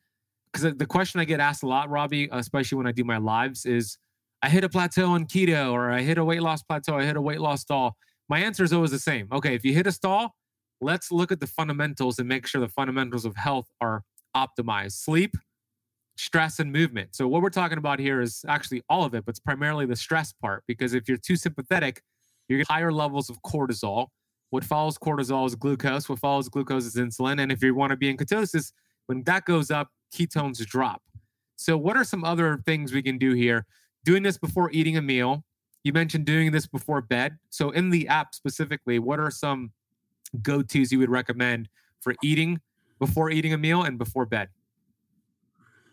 [0.52, 3.66] Because the question I get asked a lot, Robbie, especially when I do my lives,
[3.66, 3.98] is
[4.42, 7.16] I hit a plateau on keto or I hit a weight loss plateau, I hit
[7.16, 7.96] a weight loss stall.
[8.28, 9.28] My answer is always the same.
[9.30, 10.34] Okay, if you hit a stall,
[10.80, 14.02] let's look at the fundamentals and make sure the fundamentals of health are
[14.36, 15.36] optimized sleep,
[16.20, 17.14] stress, and movement.
[17.14, 19.96] So, what we're talking about here is actually all of it, but it's primarily the
[19.96, 22.02] stress part because if you're too sympathetic,
[22.48, 24.08] you get higher levels of cortisol.
[24.50, 26.08] What follows cortisol is glucose.
[26.08, 27.40] What follows glucose is insulin.
[27.40, 28.72] And if you want to be in ketosis,
[29.06, 31.02] when that goes up, ketones drop.
[31.56, 33.66] So, what are some other things we can do here?
[34.04, 35.44] Doing this before eating a meal.
[35.84, 37.38] You mentioned doing this before bed.
[37.48, 39.72] So, in the app specifically, what are some
[40.42, 41.68] go tos you would recommend
[42.00, 42.60] for eating
[42.98, 44.48] before eating a meal and before bed?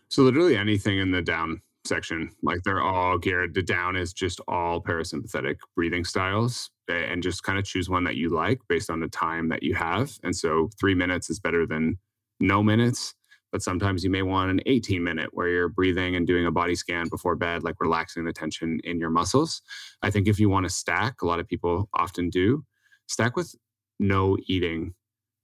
[0.08, 3.54] So literally anything in the down section, like they're all geared.
[3.54, 8.16] The down is just all parasympathetic breathing styles, and just kind of choose one that
[8.16, 10.12] you like based on the time that you have.
[10.22, 11.98] And so three minutes is better than
[12.40, 13.14] no minutes.
[13.50, 16.74] But sometimes you may want an 18 minute where you're breathing and doing a body
[16.74, 19.62] scan before bed, like relaxing the tension in your muscles.
[20.02, 22.64] I think if you want to stack, a lot of people often do,
[23.06, 23.54] stack with
[23.98, 24.94] no eating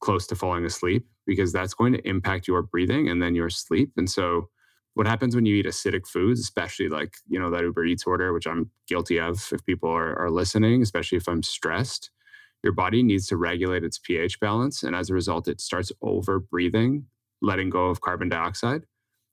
[0.03, 3.91] close to falling asleep because that's going to impact your breathing and then your sleep.
[3.97, 4.49] And so,
[4.95, 8.32] what happens when you eat acidic foods, especially like, you know, that Uber Eats order,
[8.32, 12.11] which I'm guilty of if people are, are listening, especially if I'm stressed,
[12.62, 14.82] your body needs to regulate its pH balance.
[14.82, 17.07] And as a result, it starts over breathing,
[17.42, 18.84] letting go of carbon dioxide,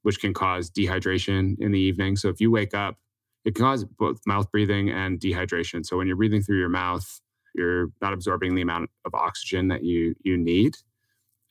[0.01, 2.15] which can cause dehydration in the evening.
[2.15, 2.97] So, if you wake up,
[3.45, 5.85] it can cause both mouth breathing and dehydration.
[5.85, 7.21] So, when you're breathing through your mouth,
[7.55, 10.75] you're not absorbing the amount of oxygen that you you need.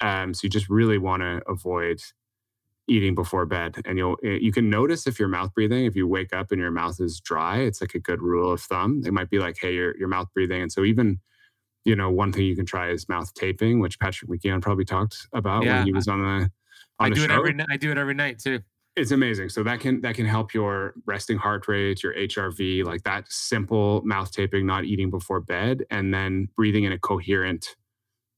[0.00, 2.00] Um, so you just really want to avoid
[2.90, 5.86] eating before bed, and you'll eh, you can notice if you're mouth breathing.
[5.86, 8.60] If you wake up and your mouth is dry, it's like a good rule of
[8.60, 9.02] thumb.
[9.06, 11.20] It might be like, hey, you're you're mouth breathing, and so even
[11.84, 15.28] you know one thing you can try is mouth taping, which Patrick McKeown probably talked
[15.32, 16.50] about yeah, when he was on the.
[16.98, 17.24] On I the do show.
[17.24, 18.60] it every night I do it every night too
[18.96, 19.48] it's amazing.
[19.48, 24.02] So that can that can help your resting heart rate, your HRV, like that simple
[24.04, 27.76] mouth taping, not eating before bed, and then breathing in a coherent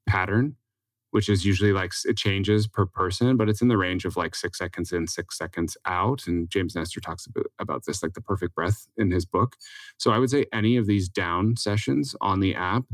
[0.07, 0.57] pattern,
[1.12, 4.34] which is usually like it changes per person, but it's in the range of like
[4.34, 6.26] six seconds in, six seconds out.
[6.26, 9.56] And James Nestor talks about, this, like the perfect breath in his book.
[9.98, 12.84] So I would say any of these down sessions on the app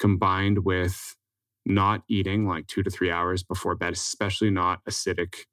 [0.00, 1.16] combined with
[1.64, 5.44] not eating like two to three hours before bed, especially not acidic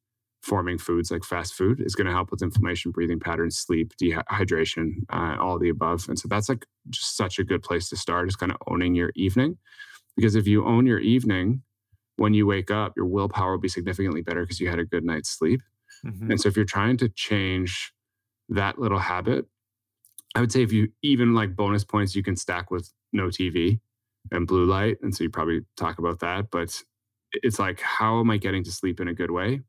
[0.42, 4.94] forming foods like fast food is going to help with inflammation, breathing patterns, sleep, dehydration,
[5.14, 6.08] uh, all the above.
[6.10, 8.96] And so that's like just such a good place to start is kind of owning
[8.96, 9.58] your evening.
[10.16, 11.62] Because if you own your evening,
[12.20, 15.04] when you wake up, your willpower will be significantly better because you had a good
[15.04, 15.62] night's sleep.
[16.06, 16.32] Mm-hmm.
[16.32, 17.94] And so if you're trying to change
[18.50, 19.46] that little habit,
[20.36, 23.80] I would say if you even like bonus points, you can stack with no TV
[24.32, 24.98] and blue light.
[25.02, 26.52] And so you probably talk about that.
[26.52, 26.82] But
[27.34, 29.62] it's like, how am I getting to sleep in a good way?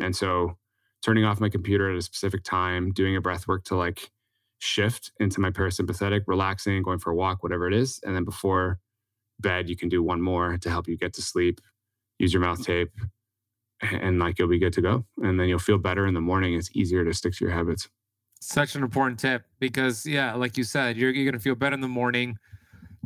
[0.00, 0.58] And so
[1.02, 4.10] turning off my computer at a specific time, doing a breath work to like
[4.58, 8.00] shift into my parasympathetic, relaxing, going for a walk, whatever it is.
[8.04, 8.78] And then before
[9.40, 11.60] bed, you can do one more to help you get to sleep.
[12.18, 12.90] Use your mouth tape
[13.82, 15.04] and like you'll be good to go.
[15.22, 16.54] And then you'll feel better in the morning.
[16.54, 17.88] It's easier to stick to your habits.
[18.40, 21.74] Such an important tip because, yeah, like you said, you're, you're going to feel better
[21.74, 22.36] in the morning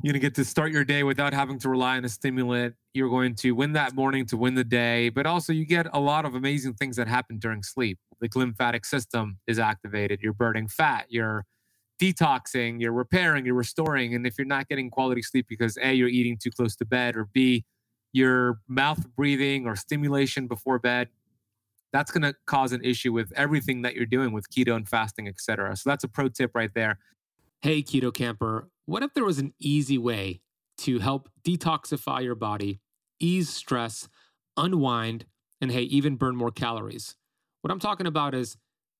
[0.02, 2.76] you're going to get to start your day without having to rely on a stimulant.
[2.94, 5.98] You're going to win that morning to win the day, but also you get a
[5.98, 7.98] lot of amazing things that happen during sleep.
[8.20, 10.20] The lymphatic system is activated.
[10.22, 11.06] You're burning fat.
[11.08, 11.44] You're
[12.00, 12.80] detoxing.
[12.80, 13.44] You're repairing.
[13.44, 14.14] You're restoring.
[14.14, 17.16] And if you're not getting quality sleep because A, you're eating too close to bed,
[17.16, 17.64] or B,
[18.12, 21.08] your mouth breathing or stimulation before bed,
[21.92, 25.28] that's going to cause an issue with everything that you're doing with keto and fasting,
[25.28, 25.76] etc.
[25.76, 26.98] So that's a pro tip right there.
[27.60, 30.40] Hey, keto camper what if there was an easy way
[30.78, 32.80] to help detoxify your body,
[33.20, 34.08] ease stress,
[34.56, 35.26] unwind,
[35.60, 37.14] and hey, even burn more calories?
[37.60, 38.56] What I'm talking about is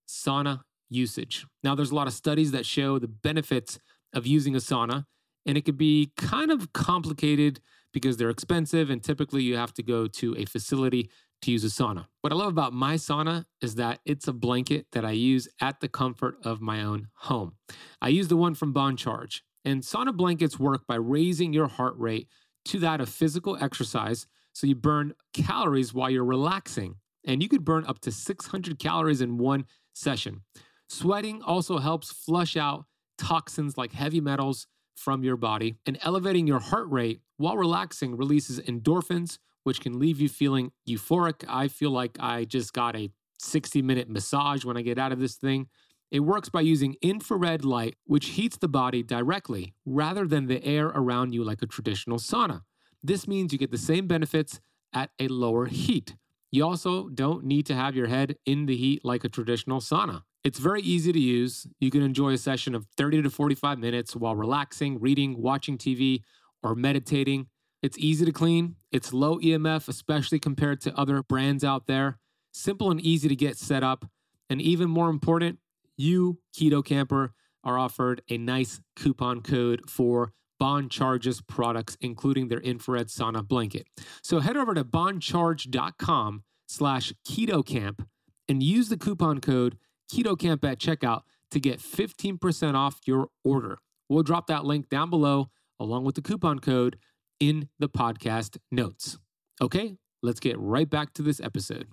[0.07, 1.47] sauna usage.
[1.65, 3.79] Now, there's a lot of studies that show the benefits
[4.13, 5.07] of using a sauna,
[5.47, 7.61] and it could be kind of complicated
[7.99, 11.11] because they're expensive, and typically you have to go to a facility
[11.43, 12.07] to use a sauna.
[12.21, 15.81] What I love about my sauna is that it's a blanket that I use at
[15.81, 17.55] the comfort of my own home.
[18.01, 21.95] I use the one from Bon Charge, and sauna blankets work by raising your heart
[21.97, 22.29] rate
[22.67, 26.97] to that of physical exercise so you burn calories while you're relaxing.
[27.25, 30.43] And you could burn up to 600 calories in one session.
[30.89, 32.87] Sweating also helps flush out
[33.19, 34.67] toxins like heavy metals
[34.99, 40.21] from your body, and elevating your heart rate while relaxing releases endorphins, which can leave
[40.21, 41.45] you feeling euphoric.
[41.49, 45.21] I feel like I just got a 60 minute massage when I get out of
[45.21, 45.69] this thing.
[46.11, 50.87] It works by using infrared light, which heats the body directly rather than the air
[50.87, 52.63] around you like a traditional sauna.
[53.03, 54.61] This means you get the same benefits
[54.93, 56.17] at a lower heat.
[56.51, 60.23] You also don't need to have your head in the heat like a traditional sauna.
[60.45, 61.67] It's very easy to use.
[61.81, 66.23] You can enjoy a session of 30 to 45 minutes while relaxing, reading, watching TV,
[66.63, 67.49] or meditating.
[67.83, 68.77] It's easy to clean.
[68.91, 72.19] It's low EMF, especially compared to other brands out there.
[72.53, 74.07] Simple and easy to get set up.
[74.51, 75.59] And even more important,
[75.97, 77.35] you, Keto Camper,
[77.65, 83.87] are offered a nice coupon code for Bon Charge's products, including their infrared sauna blanket.
[84.23, 88.07] So head over to boncharge.com slash ketocamp
[88.49, 89.79] and use the coupon code
[90.13, 93.79] KetoCamp at checkout to get 15% off your order.
[94.09, 96.99] We'll drop that link down below along with the coupon code
[97.41, 99.19] in the podcast notes.
[99.61, 101.89] Okay, let's get right back to this episode.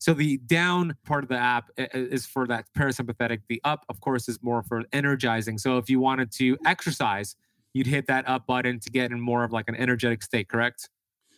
[0.00, 3.40] So the down part of the app is for that parasympathetic.
[3.48, 5.58] The up, of course, is more for energizing.
[5.58, 7.34] So if you wanted to exercise,
[7.74, 10.88] you'd hit that up button to get in more of like an energetic state, correct?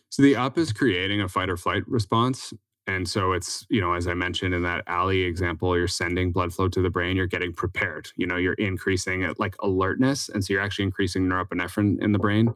[0.09, 2.53] So the up is creating a fight or flight response.
[2.87, 6.53] And so it's, you know, as I mentioned in that alley example, you're sending blood
[6.53, 8.09] flow to the brain, you're getting prepared.
[8.15, 10.29] You know, you're increasing it like alertness.
[10.29, 12.47] And so you're actually increasing norepinephrine in the brain.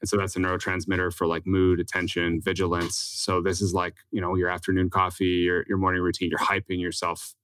[0.00, 2.96] And so that's a neurotransmitter for like mood, attention, vigilance.
[2.96, 6.80] So this is like, you know, your afternoon coffee, your, your morning routine, you're hyping
[6.80, 7.34] yourself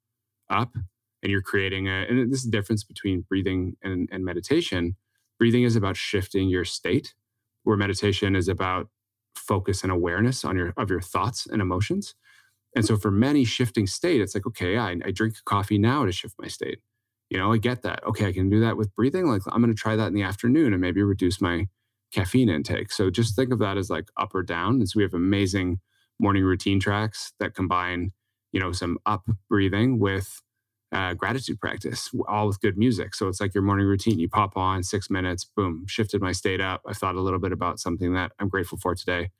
[0.49, 0.75] up
[1.23, 4.97] and you're creating a, and this is the difference between breathing and, and meditation
[5.39, 7.15] breathing is about shifting your state
[7.65, 8.89] where meditation is about
[9.35, 12.15] focus and awareness on your of your thoughts and emotions
[12.77, 16.13] and so for many shifting state it's like okay I, I drink coffee now to
[16.13, 16.81] shift my state
[17.31, 19.75] you know i get that okay i can do that with breathing like i'm going
[19.75, 21.69] to try that in the afternoon and maybe reduce my
[22.15, 25.05] caffeine intake so just think of that as like up or down and so we
[25.05, 25.81] have amazing
[26.21, 28.13] morning routine tracks that combine
[28.53, 30.43] you know some up breathing with
[30.93, 33.15] uh, gratitude practice, all with good music.
[33.15, 34.21] So it's like your morning routine.
[34.21, 36.83] You pop on six minutes, boom, shifted my state up.
[36.89, 39.31] I thought a little bit about something that I'm grateful for today.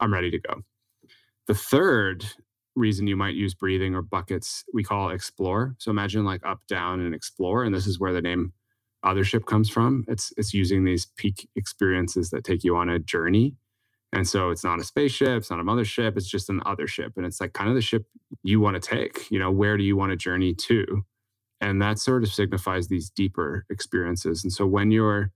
[0.00, 0.62] I'm ready to go.
[1.48, 2.26] The third
[2.76, 5.74] reason you might use breathing or buckets, we call explore.
[5.78, 7.64] So imagine like up, down, and explore.
[7.64, 8.52] And this is where the name
[9.04, 10.04] othership comes from.
[10.08, 13.54] It's it's using these peak experiences that take you on a journey.
[14.12, 17.12] And so it's not a spaceship, it's not a mothership, it's just an other ship.
[17.16, 18.06] And it's like kind of the ship
[18.42, 19.30] you want to take.
[19.30, 21.04] You know, where do you want to journey to?
[21.60, 24.44] And that sort of signifies these deeper experiences.
[24.44, 25.32] And so when you're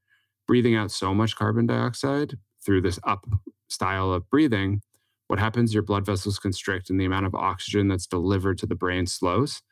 [0.46, 3.26] breathing out so much carbon dioxide through this up
[3.68, 4.82] style of breathing,
[5.30, 5.72] what happens?
[5.72, 9.62] Your blood vessels constrict and the amount of oxygen that's delivered to the brain slows.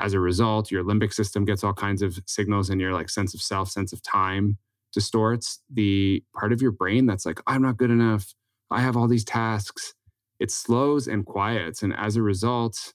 [0.00, 3.34] As a result, your limbic system gets all kinds of signals and your like sense
[3.34, 4.56] of self, sense of time
[4.94, 5.60] distorts.
[5.70, 8.32] The part of your brain that's like, I'm not good enough.
[8.70, 9.92] I have all these tasks.
[10.40, 11.82] It slows and quiets.
[11.82, 12.94] And as a result,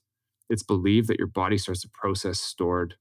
[0.50, 2.96] it's believed that your body starts to process stored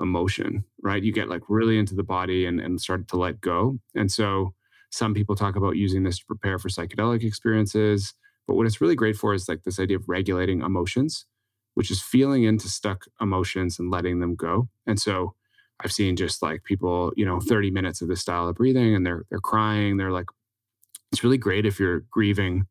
[0.00, 1.02] emotion, right?
[1.02, 3.78] You get like really into the body and, and start to let go.
[3.94, 4.54] And so
[4.90, 8.14] some people talk about using this to prepare for psychedelic experiences.
[8.46, 11.26] But what it's really great for is like this idea of regulating emotions,
[11.74, 14.68] which is feeling into stuck emotions and letting them go.
[14.86, 15.34] And so
[15.80, 19.04] I've seen just like people, you know, 30 minutes of this style of breathing and
[19.04, 19.96] they're they're crying.
[19.96, 20.26] They're like,
[21.12, 22.66] it's really great if you're grieving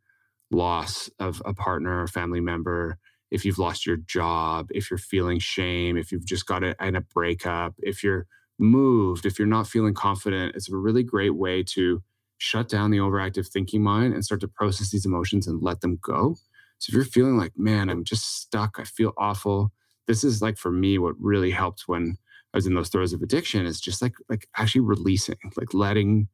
[0.51, 2.97] loss of a partner or family member
[3.33, 6.95] if you've lost your job, if you're feeling shame, if you've just got a, in
[6.95, 8.27] a breakup, if you're
[8.59, 12.03] moved, if you're not feeling confident, it's a really great way to
[12.43, 15.97] shut down the overactive thinking mind and start to process these emotions and let them
[16.01, 16.35] go.
[16.77, 19.71] So if you're feeling like, man, I'm just stuck, I feel awful.
[20.07, 22.17] This is like for me what really helped when
[22.53, 26.27] I was in those throes of addiction is just like like actually releasing, like letting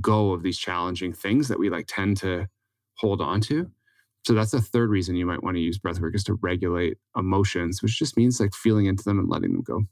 [0.00, 2.48] go of these challenging things that we like tend to
[2.96, 3.70] hold on to
[4.24, 7.82] so that's the third reason you might want to use breathwork is to regulate emotions,
[7.82, 9.84] which just means like feeling into them and letting them go.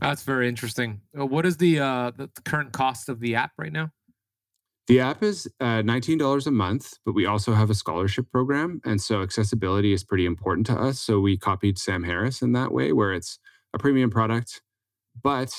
[0.00, 1.00] That's very interesting.
[1.18, 3.90] Uh, what is the uh, the current cost of the app right now?
[4.86, 8.80] The app is uh, $19 a month, but we also have a scholarship program.
[8.84, 11.00] And so accessibility is pretty important to us.
[11.00, 13.40] So we copied Sam Harris in that way, where it's
[13.74, 14.62] a premium product,
[15.20, 15.52] but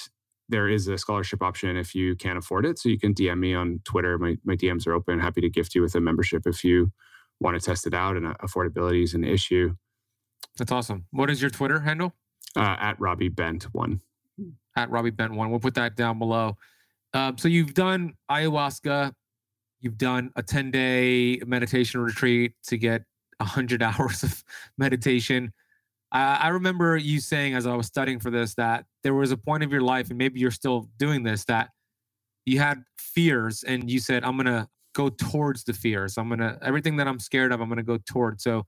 [0.49, 2.79] there is a scholarship option if you can't afford it.
[2.79, 4.17] So you can DM me on Twitter.
[4.17, 5.19] My, my DMs are open.
[5.19, 6.91] Happy to gift you with a membership if you
[7.39, 9.75] want to test it out, and uh, affordability is an issue.
[10.57, 11.05] That's awesome.
[11.11, 12.13] What is your Twitter handle?
[12.55, 14.01] Uh, at Robbie Bent one.
[14.75, 15.51] At Robbie Bent one.
[15.51, 16.57] We'll put that down below.
[17.17, 19.11] Um, so you've done ayahuasca,
[19.81, 23.01] you've done a 10 day meditation retreat to get
[23.37, 24.43] 100 hours of
[24.77, 25.51] meditation.
[26.11, 29.37] I, I remember you saying as I was studying for this that there was a
[29.37, 31.69] point of your life, and maybe you're still doing this, that
[32.45, 36.19] you had fears and you said, I'm going to go towards the fears.
[36.19, 38.43] I'm going to, everything that I'm scared of, I'm going to go towards.
[38.43, 38.67] So,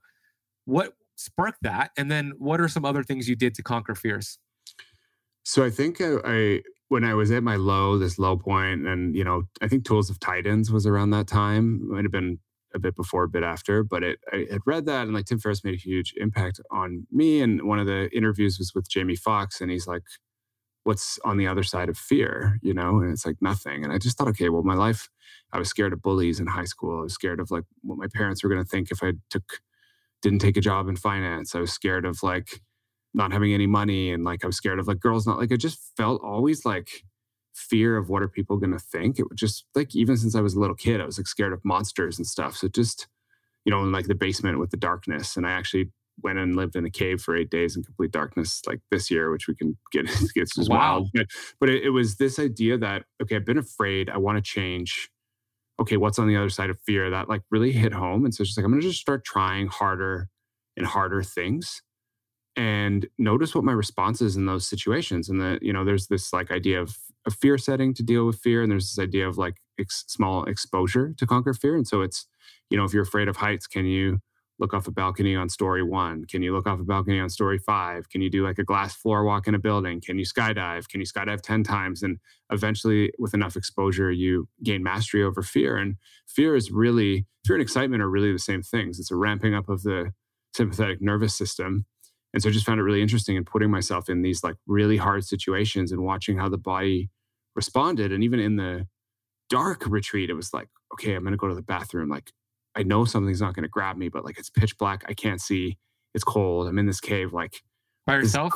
[0.64, 1.92] what sparked that?
[1.96, 4.40] And then what are some other things you did to conquer fears?
[5.44, 9.16] So, I think I, I when I was at my low, this low point, and
[9.16, 11.88] you know, I think Tools of Titans was around that time.
[11.88, 12.40] Might have been
[12.74, 15.38] a bit before, a bit after, but it I had read that and like Tim
[15.38, 17.40] Ferriss made a huge impact on me.
[17.42, 20.02] And one of the interviews was with Jamie Foxx, and he's like,
[20.82, 22.58] What's on the other side of fear?
[22.62, 23.84] You know, and it's like nothing.
[23.84, 25.08] And I just thought, okay, well, my life,
[25.52, 27.00] I was scared of bullies in high school.
[27.00, 29.60] I was scared of like what my parents were gonna think if I took
[30.22, 31.54] didn't take a job in finance.
[31.54, 32.60] I was scared of like
[33.14, 35.78] not having any money and like I'm scared of like girls not like I just
[35.96, 36.88] felt always like
[37.54, 39.18] fear of what are people going to think.
[39.18, 41.52] It was just like even since I was a little kid I was like scared
[41.52, 42.56] of monsters and stuff.
[42.56, 43.08] So just
[43.64, 45.90] you know in like the basement with the darkness and I actually
[46.22, 49.30] went and lived in a cave for eight days in complete darkness like this year
[49.30, 50.02] which we can get
[50.36, 51.00] it's just wow.
[51.00, 51.10] wild.
[51.58, 55.10] But it, it was this idea that okay I've been afraid I want to change.
[55.80, 57.10] Okay what's on the other side of fear?
[57.10, 59.24] That like really hit home and so it's just like I'm going to just start
[59.24, 60.28] trying harder
[60.76, 61.82] and harder things
[62.56, 66.32] and notice what my response is in those situations and that you know there's this
[66.32, 66.96] like idea of
[67.26, 70.44] a fear setting to deal with fear and there's this idea of like ex- small
[70.44, 72.26] exposure to conquer fear and so it's
[72.70, 74.20] you know if you're afraid of heights can you
[74.60, 76.26] look off a balcony on story one?
[76.26, 78.10] Can you look off a balcony on story five?
[78.10, 80.00] Can you do like a glass floor walk in a building?
[80.04, 80.86] Can you skydive?
[80.88, 82.02] Can you skydive 10 times?
[82.02, 82.18] And
[82.52, 85.96] eventually with enough exposure you gain mastery over fear and
[86.28, 89.00] fear is really fear and excitement are really the same things.
[89.00, 90.12] It's a ramping up of the
[90.54, 91.86] sympathetic nervous system
[92.32, 94.96] and so I just found it really interesting in putting myself in these like really
[94.96, 97.10] hard situations and watching how the body
[97.56, 98.12] responded.
[98.12, 98.86] And even in the
[99.48, 102.08] dark retreat, it was like, okay, I'm going to go to the bathroom.
[102.08, 102.30] Like,
[102.76, 105.04] I know something's not going to grab me, but like it's pitch black.
[105.08, 105.76] I can't see.
[106.14, 106.68] It's cold.
[106.68, 107.32] I'm in this cave.
[107.32, 107.62] Like,
[108.06, 108.52] by yourself?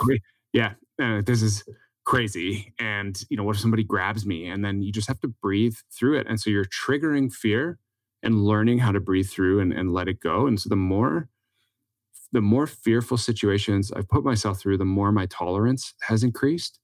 [0.52, 0.74] yeah.
[1.02, 1.64] Uh, this is
[2.04, 2.72] crazy.
[2.78, 4.46] And, you know, what if somebody grabs me?
[4.46, 6.26] And then you just have to breathe through it.
[6.28, 7.78] And so you're triggering fear
[8.22, 10.46] and learning how to breathe through and, and let it go.
[10.46, 11.28] And so the more
[12.34, 16.78] the more fearful situations I've put myself through, the more my tolerance has increased.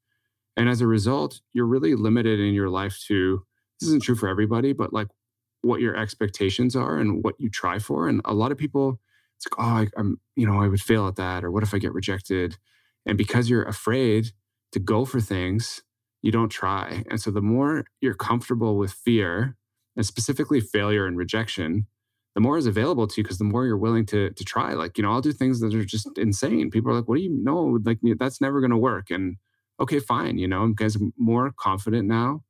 [0.57, 3.43] And as a result, you're really limited in your life to
[3.79, 5.09] this isn't true for everybody, but like
[5.63, 8.09] what your expectations are and what you try for.
[8.09, 9.01] And a lot of people,
[9.37, 11.75] it's like, oh, I, I'm, you know, I would fail at that, or what if
[11.75, 12.57] I get rejected?
[13.05, 14.33] And because you're afraid
[14.73, 15.83] to go for things,
[16.23, 17.05] you don't try.
[17.11, 19.57] And so the more you're comfortable with fear,
[19.97, 21.87] and specifically failure and rejection,
[22.35, 24.75] the more is available to you because the more you're willing to to try.
[24.75, 26.71] Like, you know, I'll do things that are just insane.
[26.71, 27.79] People are like, what do you know?
[27.85, 29.11] Like, that's never going to work.
[29.11, 29.37] And
[29.81, 30.39] okay, fine.
[30.39, 32.43] You know, I'm guys more confident now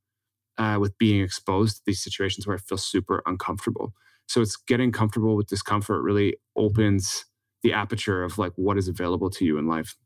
[0.58, 3.94] uh, with being exposed to these situations where I feel super uncomfortable.
[4.26, 7.24] So it's getting comfortable with discomfort really opens
[7.62, 9.96] the aperture of like what is available to you in life.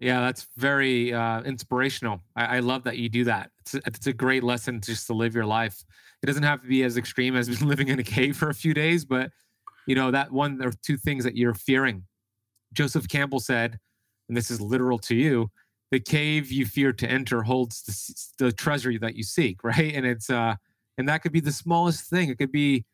[0.00, 2.22] Yeah, that's very uh, inspirational.
[2.34, 3.50] I, I, love that you do that.
[3.60, 5.84] It's a, it's a great lesson just to live your life.
[6.22, 8.72] It doesn't have to be as extreme as living in a cave for a few
[8.72, 9.30] days, but
[9.86, 12.04] you know that one or two things that you're fearing.
[12.72, 13.78] Joseph Campbell said,
[14.28, 15.50] and this is literal to you:
[15.90, 17.82] the cave you fear to enter holds
[18.38, 19.94] the, the treasure that you seek, right?
[19.94, 20.54] And it's uh,
[20.96, 22.30] and that could be the smallest thing.
[22.30, 22.86] It could be,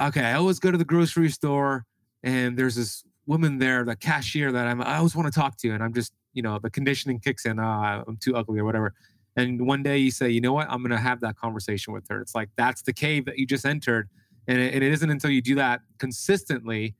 [0.00, 1.84] okay, I always go to the grocery store,
[2.24, 5.70] and there's this woman there, the cashier that I'm, I always want to talk to,
[5.70, 8.94] and I'm just you know the conditioning kicks in uh, i'm too ugly or whatever.
[9.36, 10.68] And one day you say you know what?
[10.68, 12.20] I'm going to have that conversation with her.
[12.20, 14.08] It's like that's the cave that you just entered
[14.48, 16.94] and it, and it isn't until you do that consistently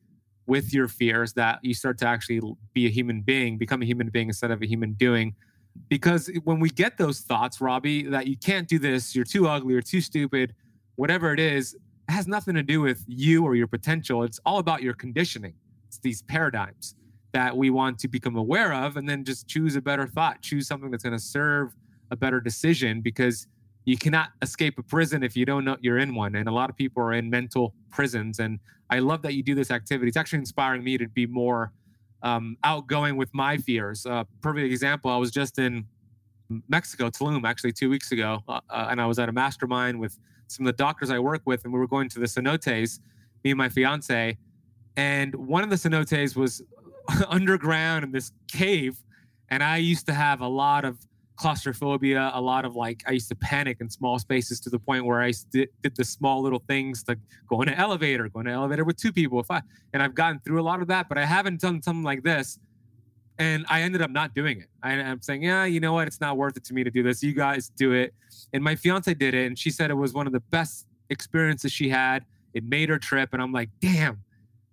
[0.46, 2.40] with your fears that you start to actually
[2.72, 5.34] be a human being become a human being instead of a human doing.
[5.88, 9.74] Because when we get those thoughts robbie that you can't do this you're too ugly
[9.74, 10.54] or too stupid
[10.96, 14.24] whatever it is it has nothing to do with you or your potential.
[14.24, 15.54] It's all about your conditioning.
[15.86, 16.96] It's these paradigms
[17.32, 20.66] that we want to become aware of and then just choose a better thought choose
[20.66, 21.74] something that's going to serve
[22.10, 23.46] a better decision because
[23.84, 26.34] you cannot escape a prison if you don't know you're in one.
[26.34, 28.38] And a lot of people are in mental prisons.
[28.38, 28.58] And
[28.90, 30.08] i love that you do this activity.
[30.08, 31.72] It's actually inspiring me to be more
[32.22, 34.04] um, outgoing with my fears.
[34.04, 35.86] Uh, perfect example i was just in
[36.68, 40.18] mexico tulum actually two weeks ago uh, uh, and i was at a mastermind with
[40.48, 42.98] some of the doctors i work with and we were going to the cenotes
[43.44, 44.36] me and my fiance.
[44.96, 46.62] And one of the cenotes was
[47.28, 49.02] underground in this cave.
[49.48, 50.98] And I used to have a lot of
[51.40, 55.06] claustrophobia, a lot of like I used to panic in small spaces to the point
[55.06, 58.46] where I did, did the small little things like go in an elevator, go in
[58.46, 59.40] an elevator with two people.
[59.40, 59.62] If I
[59.94, 62.58] and I've gotten through a lot of that, but I haven't done something like this.
[63.38, 64.66] And I ended up not doing it.
[64.82, 66.06] I, I'm saying, yeah, you know what?
[66.06, 67.22] It's not worth it to me to do this.
[67.22, 68.12] You guys do it.
[68.52, 71.72] And my fiance did it, and she said it was one of the best experiences
[71.72, 72.26] she had.
[72.52, 74.22] It made her trip, and I'm like, damn,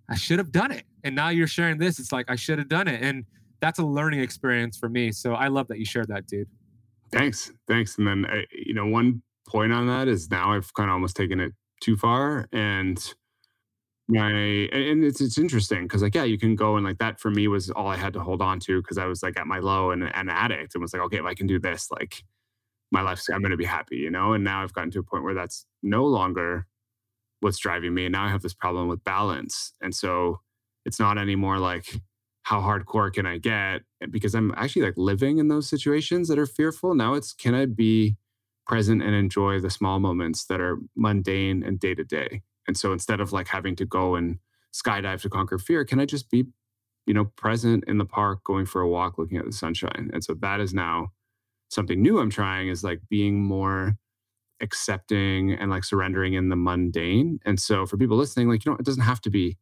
[0.10, 0.84] I should have done it.
[1.04, 2.00] And now you're sharing this.
[2.00, 3.02] It's like I should have done it.
[3.02, 3.26] And
[3.60, 5.12] that's a learning experience for me.
[5.12, 6.48] So I love that you shared that, dude.
[7.12, 7.98] Thanks, thanks.
[7.98, 11.16] And then I, you know, one point on that is now I've kind of almost
[11.16, 13.14] taken it too far, and
[14.10, 17.32] my and it's it's interesting because like yeah, you can go and like that for
[17.32, 19.60] me was all I had to hold on to because I was like at my
[19.60, 22.24] low and an addict and was like okay, if I can do this, like
[22.92, 24.34] my life's I'm going to be happy, you know.
[24.34, 26.68] And now I've gotten to a point where that's no longer
[27.42, 30.42] what's driving me, and now I have this problem with balance, and so
[30.86, 31.86] it's not anymore like
[32.48, 33.82] how hardcore can I get?
[34.10, 36.96] Because I'm actually like living in those situations that are fearful.
[36.96, 38.16] Now it's can I be
[38.66, 42.44] present and enjoy the small moments that are mundane and day to day?
[42.66, 44.40] And so instead of like having to go and
[44.74, 46.46] skydive to conquer fear, can I just be,
[47.06, 50.10] you know, present in the park, going for a walk, looking at the sunshine?
[50.14, 51.10] And so that is now
[51.70, 53.98] something new I'm trying is like being more
[54.62, 57.40] accepting and like surrendering in the mundane.
[57.46, 59.58] And so for people listening, like, you know, it doesn't have to be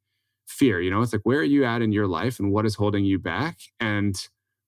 [0.47, 1.01] fear you know?
[1.01, 3.59] It's like where are you at in your life and what is holding you back?
[3.79, 4.15] And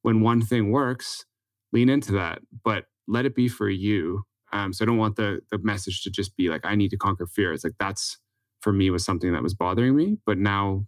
[0.01, 1.25] when one thing works
[1.73, 4.23] lean into that but let it be for you.
[4.53, 6.97] Um, so i don't want the the message to just be like i need to
[6.97, 7.53] conquer fear.
[7.53, 8.17] It's like that's
[8.61, 10.85] for me was something that was bothering me but now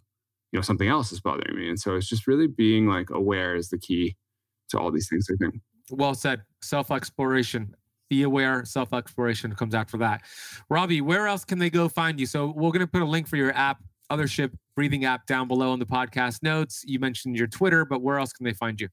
[0.52, 1.68] you know something else is bothering me.
[1.68, 4.16] And so it's just really being like aware is the key
[4.70, 5.60] to all these things i think.
[5.90, 6.42] Well said.
[6.62, 7.74] Self exploration
[8.10, 10.20] be aware self exploration comes after that
[10.68, 13.26] robbie where else can they go find you so we're going to put a link
[13.26, 13.78] for your app
[14.10, 16.82] Othership breathing app down below in the podcast notes.
[16.84, 18.88] You mentioned your Twitter, but where else can they find you?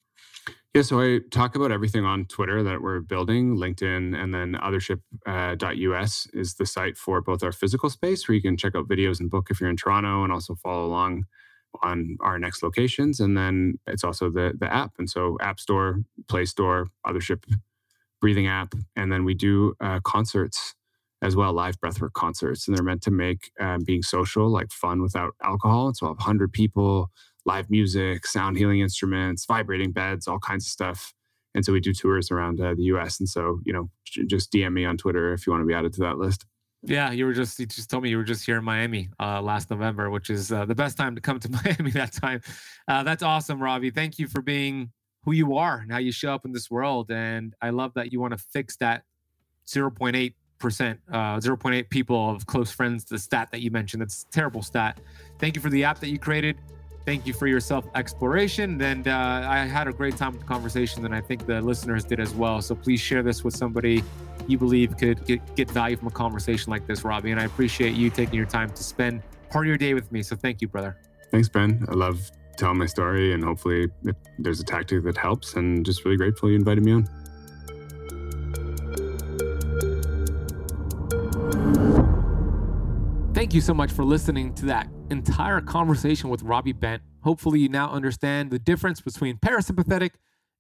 [0.74, 6.28] Yeah, so I talk about everything on Twitter that we're building, LinkedIn, and then othership.us
[6.28, 9.20] uh, is the site for both our physical space where you can check out videos
[9.20, 11.26] and book if you're in Toronto and also follow along
[11.82, 13.20] on our next locations.
[13.20, 14.94] And then it's also the the app.
[15.00, 17.44] And so App Store, Play Store, Othership
[18.22, 18.74] breathing app.
[18.96, 20.76] And then we do uh, concerts
[21.22, 25.02] as well live breathwork concerts and they're meant to make um, being social like fun
[25.02, 27.10] without alcohol so 100 people
[27.46, 31.14] live music sound healing instruments vibrating beds all kinds of stuff
[31.56, 33.90] and so we do tours around uh, the us and so you know
[34.28, 36.46] just dm me on twitter if you want to be added to that list
[36.84, 39.42] yeah, you were just you just told me you were just here in Miami uh,
[39.42, 42.42] last November, which is uh, the best time to come to Miami that time.
[42.88, 43.90] Uh, that's awesome, Robbie.
[43.90, 44.92] Thank you for being
[45.24, 47.12] who you are and how you show up in this world.
[47.12, 49.04] And I love that you want to fix that
[49.68, 53.06] 0.8 percent, uh, 0.8 people of close friends.
[53.06, 55.00] The stat that you mentioned, that's a terrible stat.
[55.40, 56.58] Thank you for the app that you created.
[57.06, 58.82] Thank you for your self exploration.
[58.82, 62.20] And uh, I had a great time with conversation, and I think the listeners did
[62.20, 62.62] as well.
[62.62, 64.04] So please share this with somebody
[64.48, 67.32] you believe could get, get value from a conversation like this, Robbie.
[67.32, 70.22] And I appreciate you taking your time to spend part of your day with me.
[70.22, 70.98] So thank you, brother.
[71.32, 71.86] Thanks, Ben.
[71.90, 73.88] I love telling my story, and hopefully,
[74.40, 75.54] there's a tactic that helps.
[75.54, 77.10] And just really grateful you invited me on.
[83.34, 87.04] Thank you so much for listening to that entire conversation with Robbie Bent.
[87.22, 90.12] Hopefully, you now understand the difference between parasympathetic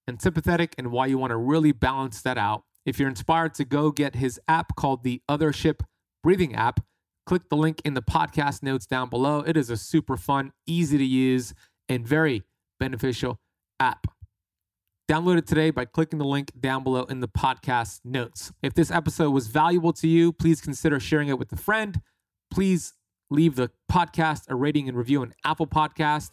[0.07, 2.63] and sympathetic and why you want to really balance that out.
[2.85, 5.81] If you're inspired to go get his app called the Othership
[6.23, 6.79] Breathing app,
[7.25, 9.39] click the link in the podcast notes down below.
[9.39, 11.53] It is a super fun, easy to use,
[11.89, 12.43] and very
[12.79, 13.39] beneficial
[13.79, 14.07] app.
[15.09, 18.51] Download it today by clicking the link down below in the podcast notes.
[18.61, 22.01] If this episode was valuable to you, please consider sharing it with a friend
[22.49, 22.93] please
[23.29, 26.31] leave the podcast a rating and review on Apple Podcast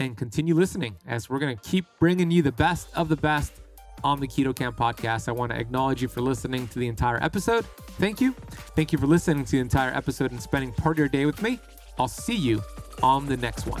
[0.00, 3.60] and continue listening as we're going to keep bringing you the best of the best
[4.04, 5.28] on the Keto Kamp podcast.
[5.28, 7.64] I want to acknowledge you for listening to the entire episode.
[7.98, 8.32] Thank you.
[8.76, 11.42] Thank you for listening to the entire episode and spending part of your day with
[11.42, 11.58] me.
[11.98, 12.62] I'll see you
[13.02, 13.80] on the next one.